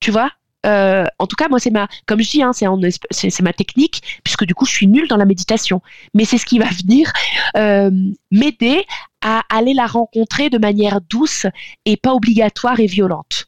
Tu 0.00 0.10
vois 0.10 0.32
euh, 0.66 1.04
en 1.18 1.26
tout 1.26 1.36
cas, 1.36 1.48
moi, 1.48 1.60
c'est 1.60 1.70
ma, 1.70 1.88
comme 2.06 2.20
je 2.20 2.30
dis, 2.30 2.42
hein, 2.42 2.52
c'est 2.52 3.40
ma 3.42 3.52
technique, 3.52 4.20
puisque 4.24 4.44
du 4.44 4.54
coup, 4.54 4.66
je 4.66 4.72
suis 4.72 4.86
nulle 4.88 5.08
dans 5.08 5.16
la 5.16 5.24
méditation. 5.24 5.80
Mais 6.14 6.24
c'est 6.24 6.36
ce 6.36 6.44
qui 6.44 6.58
va 6.58 6.66
venir 6.66 7.12
euh, 7.56 7.90
m'aider 8.30 8.84
à 9.20 9.42
aller 9.48 9.74
la 9.74 9.86
rencontrer 9.86 10.50
de 10.50 10.58
manière 10.58 11.00
douce 11.00 11.46
et 11.84 11.96
pas 11.96 12.14
obligatoire 12.14 12.80
et 12.80 12.86
violente. 12.86 13.46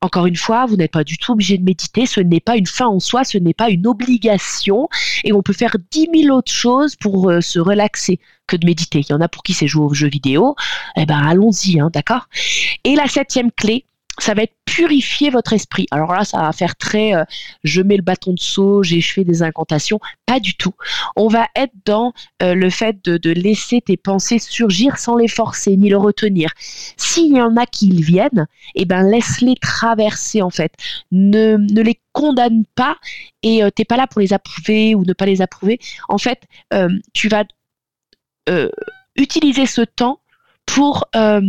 Encore 0.00 0.26
une 0.26 0.36
fois, 0.36 0.66
vous 0.66 0.76
n'êtes 0.76 0.92
pas 0.92 1.04
du 1.04 1.18
tout 1.18 1.32
obligé 1.32 1.58
de 1.58 1.64
méditer, 1.64 2.06
ce 2.06 2.20
n'est 2.20 2.40
pas 2.40 2.56
une 2.56 2.66
fin 2.66 2.86
en 2.86 3.00
soi, 3.00 3.24
ce 3.24 3.38
n'est 3.38 3.54
pas 3.54 3.70
une 3.70 3.86
obligation, 3.86 4.88
et 5.24 5.32
on 5.32 5.42
peut 5.42 5.52
faire 5.52 5.76
dix 5.90 6.08
mille 6.08 6.30
autres 6.30 6.52
choses 6.52 6.96
pour 6.96 7.30
euh, 7.30 7.40
se 7.40 7.58
relaxer 7.58 8.20
que 8.46 8.56
de 8.56 8.66
méditer. 8.66 9.00
Il 9.00 9.10
y 9.10 9.14
en 9.14 9.20
a 9.20 9.28
pour 9.28 9.42
qui 9.42 9.52
c'est 9.52 9.66
jouer 9.66 9.84
aux 9.84 9.94
jeux 9.94 10.08
vidéo, 10.08 10.54
eh 10.96 11.06
ben 11.06 11.18
allons-y, 11.18 11.80
hein, 11.80 11.90
d'accord? 11.92 12.28
Et 12.84 12.94
la 12.94 13.08
septième 13.08 13.50
clé, 13.50 13.86
ça 14.18 14.34
va 14.34 14.42
être 14.42 14.54
purifier 14.64 15.30
votre 15.30 15.52
esprit. 15.52 15.86
Alors 15.90 16.12
là, 16.12 16.24
ça 16.24 16.38
va 16.38 16.52
faire 16.52 16.76
très 16.76 17.14
euh, 17.14 17.24
je 17.64 17.80
mets 17.82 17.96
le 17.96 18.02
bâton 18.02 18.32
de 18.32 18.38
saut, 18.38 18.82
j'ai 18.82 19.00
fait 19.00 19.24
des 19.24 19.42
incantations. 19.42 20.00
Pas 20.26 20.40
du 20.40 20.54
tout. 20.54 20.74
On 21.16 21.28
va 21.28 21.46
être 21.54 21.72
dans 21.84 22.12
euh, 22.42 22.54
le 22.54 22.70
fait 22.70 23.02
de, 23.04 23.30
laisser 23.30 23.80
tes 23.80 23.96
pensées 23.96 24.38
surgir 24.38 24.98
sans 24.98 25.16
les 25.16 25.28
forcer 25.28 25.76
ni 25.76 25.88
le 25.88 25.96
retenir. 25.96 26.52
S'il 26.96 27.34
y 27.34 27.40
en 27.40 27.56
a 27.56 27.66
qui 27.66 27.90
viennent, 28.02 28.46
eh 28.74 28.84
ben 28.84 29.02
laisse-les 29.02 29.56
traverser 29.56 30.42
en 30.42 30.50
fait. 30.50 30.72
Ne, 31.12 31.56
ne 31.56 31.82
les 31.82 32.00
condamne 32.12 32.64
pas 32.74 32.96
et 33.42 33.62
euh, 33.62 33.70
t'es 33.70 33.84
pas 33.84 33.96
là 33.96 34.06
pour 34.06 34.20
les 34.20 34.32
approuver 34.32 34.94
ou 34.94 35.04
ne 35.04 35.12
pas 35.12 35.26
les 35.26 35.42
approuver. 35.42 35.78
En 36.08 36.18
fait, 36.18 36.42
tu 37.12 37.28
vas 37.28 37.44
utiliser 39.16 39.66
ce 39.66 39.82
temps 39.82 40.20
pour 40.66 41.08
euh, 41.14 41.40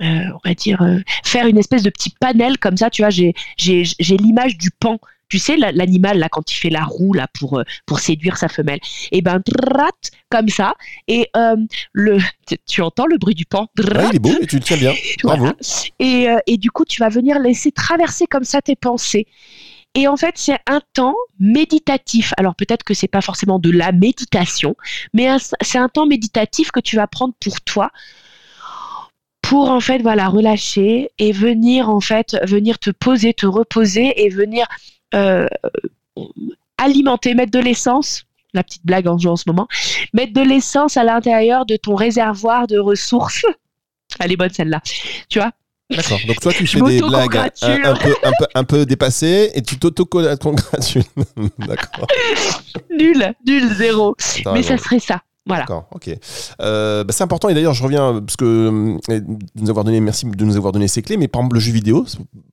on 0.00 0.48
va 0.48 0.54
dire, 0.54 0.82
euh, 0.82 0.98
faire 1.24 1.46
une 1.46 1.58
espèce 1.58 1.82
de 1.82 1.90
petit 1.90 2.14
panel 2.20 2.58
comme 2.58 2.76
ça, 2.76 2.90
tu 2.90 3.02
vois, 3.02 3.10
j'ai, 3.10 3.34
j'ai, 3.56 3.84
j'ai 3.84 4.16
l'image 4.16 4.56
du 4.56 4.70
pan. 4.70 4.98
Tu 5.28 5.38
sais, 5.38 5.56
l'animal, 5.56 6.18
là, 6.18 6.28
quand 6.28 6.50
il 6.50 6.56
fait 6.56 6.70
la 6.70 6.82
roue, 6.82 7.12
là, 7.12 7.28
pour, 7.38 7.60
euh, 7.60 7.64
pour 7.86 8.00
séduire 8.00 8.36
sa 8.36 8.48
femelle. 8.48 8.80
Et 9.12 9.18
eh 9.18 9.22
ben, 9.22 9.40
comme 10.28 10.48
ça. 10.48 10.74
Et 11.06 11.30
le, 11.92 12.18
tu 12.66 12.82
entends 12.82 13.06
le 13.06 13.16
bruit 13.16 13.36
du 13.36 13.44
pan. 13.44 13.68
Ouais, 13.78 14.08
il 14.10 14.16
est 14.16 14.18
beau 14.18 14.36
et 14.40 14.46
tu 14.48 14.56
le 14.56 14.62
tiens 14.62 14.76
bien. 14.76 14.92
Bravo. 15.22 15.50
Et, 16.00 16.26
et 16.48 16.56
du 16.56 16.72
coup, 16.72 16.84
tu 16.84 17.00
vas 17.00 17.10
venir 17.10 17.38
laisser 17.38 17.70
traverser 17.70 18.26
comme 18.26 18.42
ça 18.42 18.60
tes 18.60 18.74
pensées. 18.74 19.28
Et 19.94 20.06
en 20.06 20.16
fait, 20.16 20.34
c'est 20.36 20.58
un 20.66 20.80
temps 20.94 21.16
méditatif. 21.38 22.32
Alors 22.36 22.54
peut-être 22.54 22.84
que 22.84 22.94
c'est 22.94 23.08
pas 23.08 23.20
forcément 23.20 23.58
de 23.58 23.70
la 23.70 23.92
méditation, 23.92 24.76
mais 25.12 25.28
c'est 25.60 25.78
un 25.78 25.88
temps 25.88 26.06
méditatif 26.06 26.70
que 26.70 26.80
tu 26.80 26.96
vas 26.96 27.06
prendre 27.06 27.34
pour 27.40 27.60
toi, 27.60 27.90
pour 29.50 29.68
en 29.68 29.80
fait 29.80 29.98
voilà 29.98 30.28
relâcher 30.28 31.10
et 31.18 31.32
venir 31.32 31.90
en 31.90 32.00
fait 32.00 32.36
venir 32.44 32.78
te 32.78 32.90
poser, 32.90 33.34
te 33.34 33.46
reposer 33.46 34.24
et 34.24 34.28
venir 34.28 34.64
euh, 35.12 35.48
alimenter, 36.78 37.34
mettre 37.34 37.50
de 37.50 37.58
l'essence. 37.58 38.26
La 38.54 38.62
petite 38.62 38.86
blague 38.86 39.08
en 39.08 39.18
jeu 39.18 39.28
en 39.28 39.34
ce 39.34 39.44
moment, 39.48 39.66
mettre 40.12 40.32
de 40.34 40.40
l'essence 40.40 40.96
à 40.96 41.02
l'intérieur 41.02 41.66
de 41.66 41.74
ton 41.74 41.96
réservoir 41.96 42.68
de 42.68 42.78
ressources. 42.78 43.44
Elle 44.20 44.30
est 44.30 44.36
bonne 44.36 44.52
celle-là, 44.52 44.82
tu 45.28 45.40
vois. 45.40 45.50
D'accord. 45.90 46.20
Donc 46.28 46.40
toi, 46.40 46.52
tu 46.52 46.66
fais 46.68 46.80
des 46.82 47.00
blagues 47.00 47.36
un, 47.36 47.48
peu, 47.48 48.14
un, 48.22 48.32
peu, 48.32 48.46
un 48.54 48.64
peu 48.64 48.86
dépassées 48.86 49.50
et 49.54 49.62
tu 49.62 49.78
t'auto-congratules. 49.78 51.02
D'accord. 51.58 52.06
nul, 52.90 53.34
nul, 53.44 53.74
zéro. 53.74 54.16
Mais 54.52 54.62
ça 54.62 54.78
serait 54.78 55.00
ça. 55.00 55.22
Voilà. 55.50 55.64
D'accord, 55.64 55.86
ok. 55.92 56.10
Euh, 56.60 57.04
bah, 57.04 57.12
c'est 57.12 57.24
important 57.24 57.48
et 57.48 57.54
d'ailleurs 57.54 57.74
je 57.74 57.82
reviens 57.82 58.20
parce 58.20 58.36
que 58.36 58.44
euh, 59.08 59.20
de 59.20 59.38
nous 59.60 59.70
avoir 59.70 59.84
donné, 59.84 60.00
merci 60.00 60.26
de 60.26 60.44
nous 60.44 60.56
avoir 60.56 60.72
donné 60.72 60.88
ces 60.88 61.02
clés, 61.02 61.16
mais 61.16 61.28
par 61.28 61.40
exemple 61.42 61.56
le 61.56 61.60
jeu 61.60 61.72
vidéo, 61.72 62.06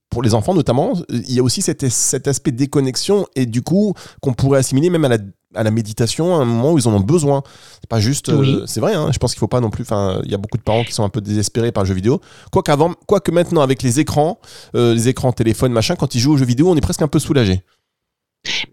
pour 0.10 0.24
les 0.24 0.34
enfants 0.34 0.54
notamment, 0.54 0.94
il 1.10 1.34
y 1.34 1.40
a 1.40 1.44
aussi 1.44 1.62
cet, 1.62 1.88
cet 1.90 2.28
aspect 2.28 2.52
déconnexion 2.52 3.28
et 3.36 3.46
du 3.46 3.62
coup 3.62 3.94
qu'on 4.22 4.34
pourrait 4.34 4.60
assimiler 4.60 4.90
même 4.90 5.06
à 5.06 5.10
la, 5.10 5.18
à 5.54 5.64
la 5.64 5.72
méditation 5.72 6.36
à 6.36 6.42
un 6.42 6.46
moment 6.46 6.72
où 6.72 6.78
ils 6.80 6.88
en 6.88 6.94
ont 6.94 7.00
besoin. 7.00 7.44
C'est 7.82 7.90
pas 7.90 8.00
juste, 8.00 8.30
euh, 8.30 8.64
c'est 8.66 8.80
vrai, 8.80 8.96
hein, 8.96 9.10
je 9.12 9.18
pense 9.20 9.34
qu'il 9.34 9.40
faut 9.40 9.48
pas 9.48 9.62
non 9.62 9.70
plus, 9.70 9.84
enfin 9.84 10.20
il 10.24 10.32
y 10.32 10.34
a 10.34 10.38
beaucoup 10.38 10.58
de 10.58 10.64
parents 10.64 10.84
qui 10.84 10.94
sont 10.94 11.04
un 11.04 11.10
peu 11.10 11.22
désespérés 11.22 11.72
par 11.72 11.84
le 11.84 11.88
jeu 11.88 11.94
vidéo. 11.94 12.20
Quoique 12.52 12.72
avant, 12.72 12.94
quoique 13.06 13.32
maintenant 13.32 13.62
avec 13.62 13.84
les 13.84 14.00
écrans, 14.00 14.40
les 14.74 15.08
écrans 15.08 15.32
téléphone, 15.34 15.72
machin, 15.72 15.96
quand 15.96 16.16
ils 16.16 16.20
jouent 16.20 16.34
au 16.34 16.38
jeu 16.38 16.46
vidéo, 16.46 16.70
on 16.70 16.76
est 16.76 16.82
presque 16.82 17.02
un 17.04 17.08
peu 17.08 17.20
soulagé 17.20 17.64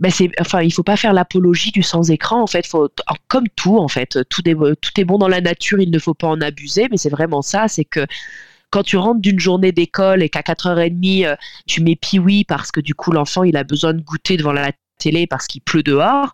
ben 0.00 0.10
c'est, 0.10 0.30
enfin, 0.40 0.62
il 0.62 0.72
faut 0.72 0.82
pas 0.82 0.96
faire 0.96 1.12
l'apologie 1.12 1.70
du 1.70 1.82
sans 1.82 2.10
écran. 2.10 2.42
En 2.42 2.46
fait, 2.46 2.66
faut, 2.66 2.88
comme 3.28 3.48
tout, 3.56 3.78
en 3.78 3.88
fait, 3.88 4.18
tout 4.28 4.48
est, 4.48 4.54
tout 4.54 5.00
est 5.00 5.04
bon 5.04 5.18
dans 5.18 5.28
la 5.28 5.40
nature. 5.40 5.80
Il 5.80 5.90
ne 5.90 5.98
faut 5.98 6.14
pas 6.14 6.28
en 6.28 6.40
abuser, 6.40 6.88
mais 6.90 6.96
c'est 6.96 7.10
vraiment 7.10 7.42
ça. 7.42 7.68
C'est 7.68 7.84
que 7.84 8.06
quand 8.70 8.82
tu 8.82 8.96
rentres 8.96 9.20
d'une 9.20 9.38
journée 9.38 9.70
d'école 9.70 10.22
et 10.22 10.28
qu'à 10.28 10.40
4h30, 10.40 11.26
euh, 11.26 11.36
tu 11.66 11.80
mets 11.80 11.96
piwi 11.96 12.44
parce 12.44 12.72
que 12.72 12.80
du 12.80 12.94
coup, 12.94 13.12
l'enfant, 13.12 13.44
il 13.44 13.56
a 13.56 13.62
besoin 13.62 13.94
de 13.94 14.00
goûter 14.00 14.36
devant 14.36 14.52
la 14.52 14.72
télé 14.98 15.26
parce 15.26 15.46
qu'il 15.46 15.60
pleut 15.62 15.84
dehors. 15.84 16.32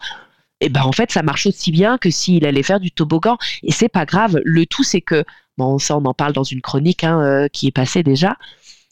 Et 0.62 0.66
eh 0.66 0.68
ben 0.68 0.82
en 0.82 0.92
fait, 0.92 1.10
ça 1.10 1.22
marche 1.22 1.46
aussi 1.46 1.70
bien 1.70 1.98
que 1.98 2.10
s'il 2.10 2.44
allait 2.46 2.62
faire 2.62 2.80
du 2.80 2.90
toboggan. 2.90 3.36
Et 3.62 3.72
c'est 3.72 3.88
pas 3.88 4.06
grave. 4.06 4.40
Le 4.44 4.66
tout, 4.66 4.82
c'est 4.82 5.00
que, 5.00 5.24
bon, 5.58 5.78
ça, 5.78 5.96
on 5.96 6.04
en 6.04 6.14
parle 6.14 6.32
dans 6.32 6.42
une 6.44 6.60
chronique 6.60 7.04
hein, 7.04 7.20
euh, 7.22 7.48
qui 7.48 7.66
est 7.66 7.72
passée 7.72 8.02
déjà 8.02 8.36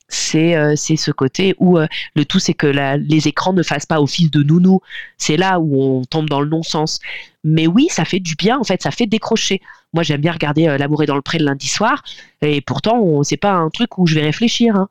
c'est 0.09 0.57
euh, 0.57 0.75
ce 0.77 1.11
côté 1.11 1.55
où 1.59 1.79
euh, 1.79 1.87
le 2.17 2.25
tout 2.25 2.39
c'est 2.39 2.55
que 2.55 2.67
les 2.67 3.29
écrans 3.29 3.53
ne 3.53 3.63
fassent 3.63 3.87
pas 3.87 4.01
office 4.01 4.31
de 4.31 4.43
nounou. 4.43 4.81
C'est 5.19 5.37
là 5.37 5.61
où 5.61 5.83
on 5.83 6.05
tombe 6.05 6.29
dans 6.29 6.41
le 6.41 6.49
non-sens. 6.49 7.01
Mais 7.45 7.67
oui, 7.67 7.89
ça 7.91 8.05
fait 8.05 8.21
du 8.21 8.35
bien 8.35 8.59
en 8.59 8.65
fait, 8.65 8.83
ça 8.83 8.91
fait 8.91 9.07
décrocher. 9.07 9.61
Moi, 9.95 10.03
j'aime 10.03 10.21
bien 10.21 10.33
regarder 10.33 10.69
euh, 10.69 10.79
L'amour 10.79 11.03
est 11.03 11.07
dans 11.07 11.17
le 11.17 11.23
pré 11.23 11.39
le 11.39 11.45
lundi 11.47 11.69
soir, 11.69 12.03
et 12.43 12.61
pourtant, 12.61 13.23
c'est 13.23 13.37
pas 13.39 13.53
un 13.53 13.71
truc 13.71 13.99
où 13.99 14.07
je 14.07 14.15
vais 14.15 14.23
réfléchir. 14.23 14.77
Hein. 14.77 14.89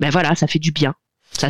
Mais 0.00 0.10
voilà, 0.10 0.34
ça 0.34 0.46
fait 0.46 0.60
du 0.60 0.72
bien 0.72 0.94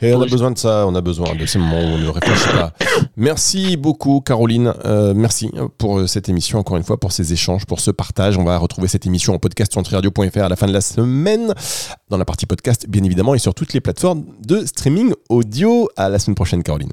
on 0.02 0.22
a 0.22 0.26
besoin 0.26 0.50
de 0.50 0.58
ça, 0.58 0.86
on 0.86 0.94
a 0.94 1.00
besoin 1.00 1.34
de 1.34 1.46
ces 1.46 1.58
moments 1.58 1.80
où 1.80 1.94
on 1.94 1.98
ne 1.98 2.08
réfléchit 2.08 2.48
pas. 2.48 2.72
Merci 3.16 3.76
beaucoup, 3.76 4.20
Caroline. 4.20 4.72
Euh, 4.84 5.14
merci 5.14 5.50
pour 5.78 5.98
euh, 5.98 6.06
cette 6.06 6.28
émission, 6.28 6.58
encore 6.58 6.76
une 6.76 6.84
fois, 6.84 6.98
pour 6.98 7.12
ces 7.12 7.32
échanges, 7.32 7.64
pour 7.66 7.80
ce 7.80 7.90
partage. 7.90 8.36
On 8.36 8.44
va 8.44 8.58
retrouver 8.58 8.88
cette 8.88 9.06
émission 9.06 9.34
en 9.34 9.38
podcast 9.38 9.72
sur 9.72 9.80
nutriradio.fr 9.80 10.38
à 10.38 10.48
la 10.48 10.56
fin 10.56 10.66
de 10.66 10.72
la 10.72 10.80
semaine, 10.80 11.54
dans 12.08 12.16
la 12.16 12.24
partie 12.24 12.46
podcast, 12.46 12.86
bien 12.88 13.02
évidemment, 13.02 13.34
et 13.34 13.38
sur 13.38 13.54
toutes 13.54 13.72
les 13.72 13.80
plateformes 13.80 14.24
de 14.44 14.64
streaming 14.64 15.12
audio. 15.28 15.88
À 15.96 16.08
la 16.08 16.18
semaine 16.18 16.34
prochaine, 16.34 16.62
Caroline. 16.62 16.92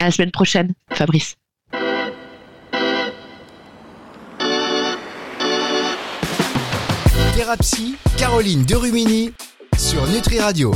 À 0.00 0.06
la 0.06 0.10
semaine 0.10 0.30
prochaine, 0.30 0.72
Fabrice. 0.92 1.36
Thérapie, 7.36 7.96
Caroline 8.16 8.64
Derumini 8.64 9.32
sur 9.76 10.06
Nutri 10.06 10.38
Radio. 10.38 10.72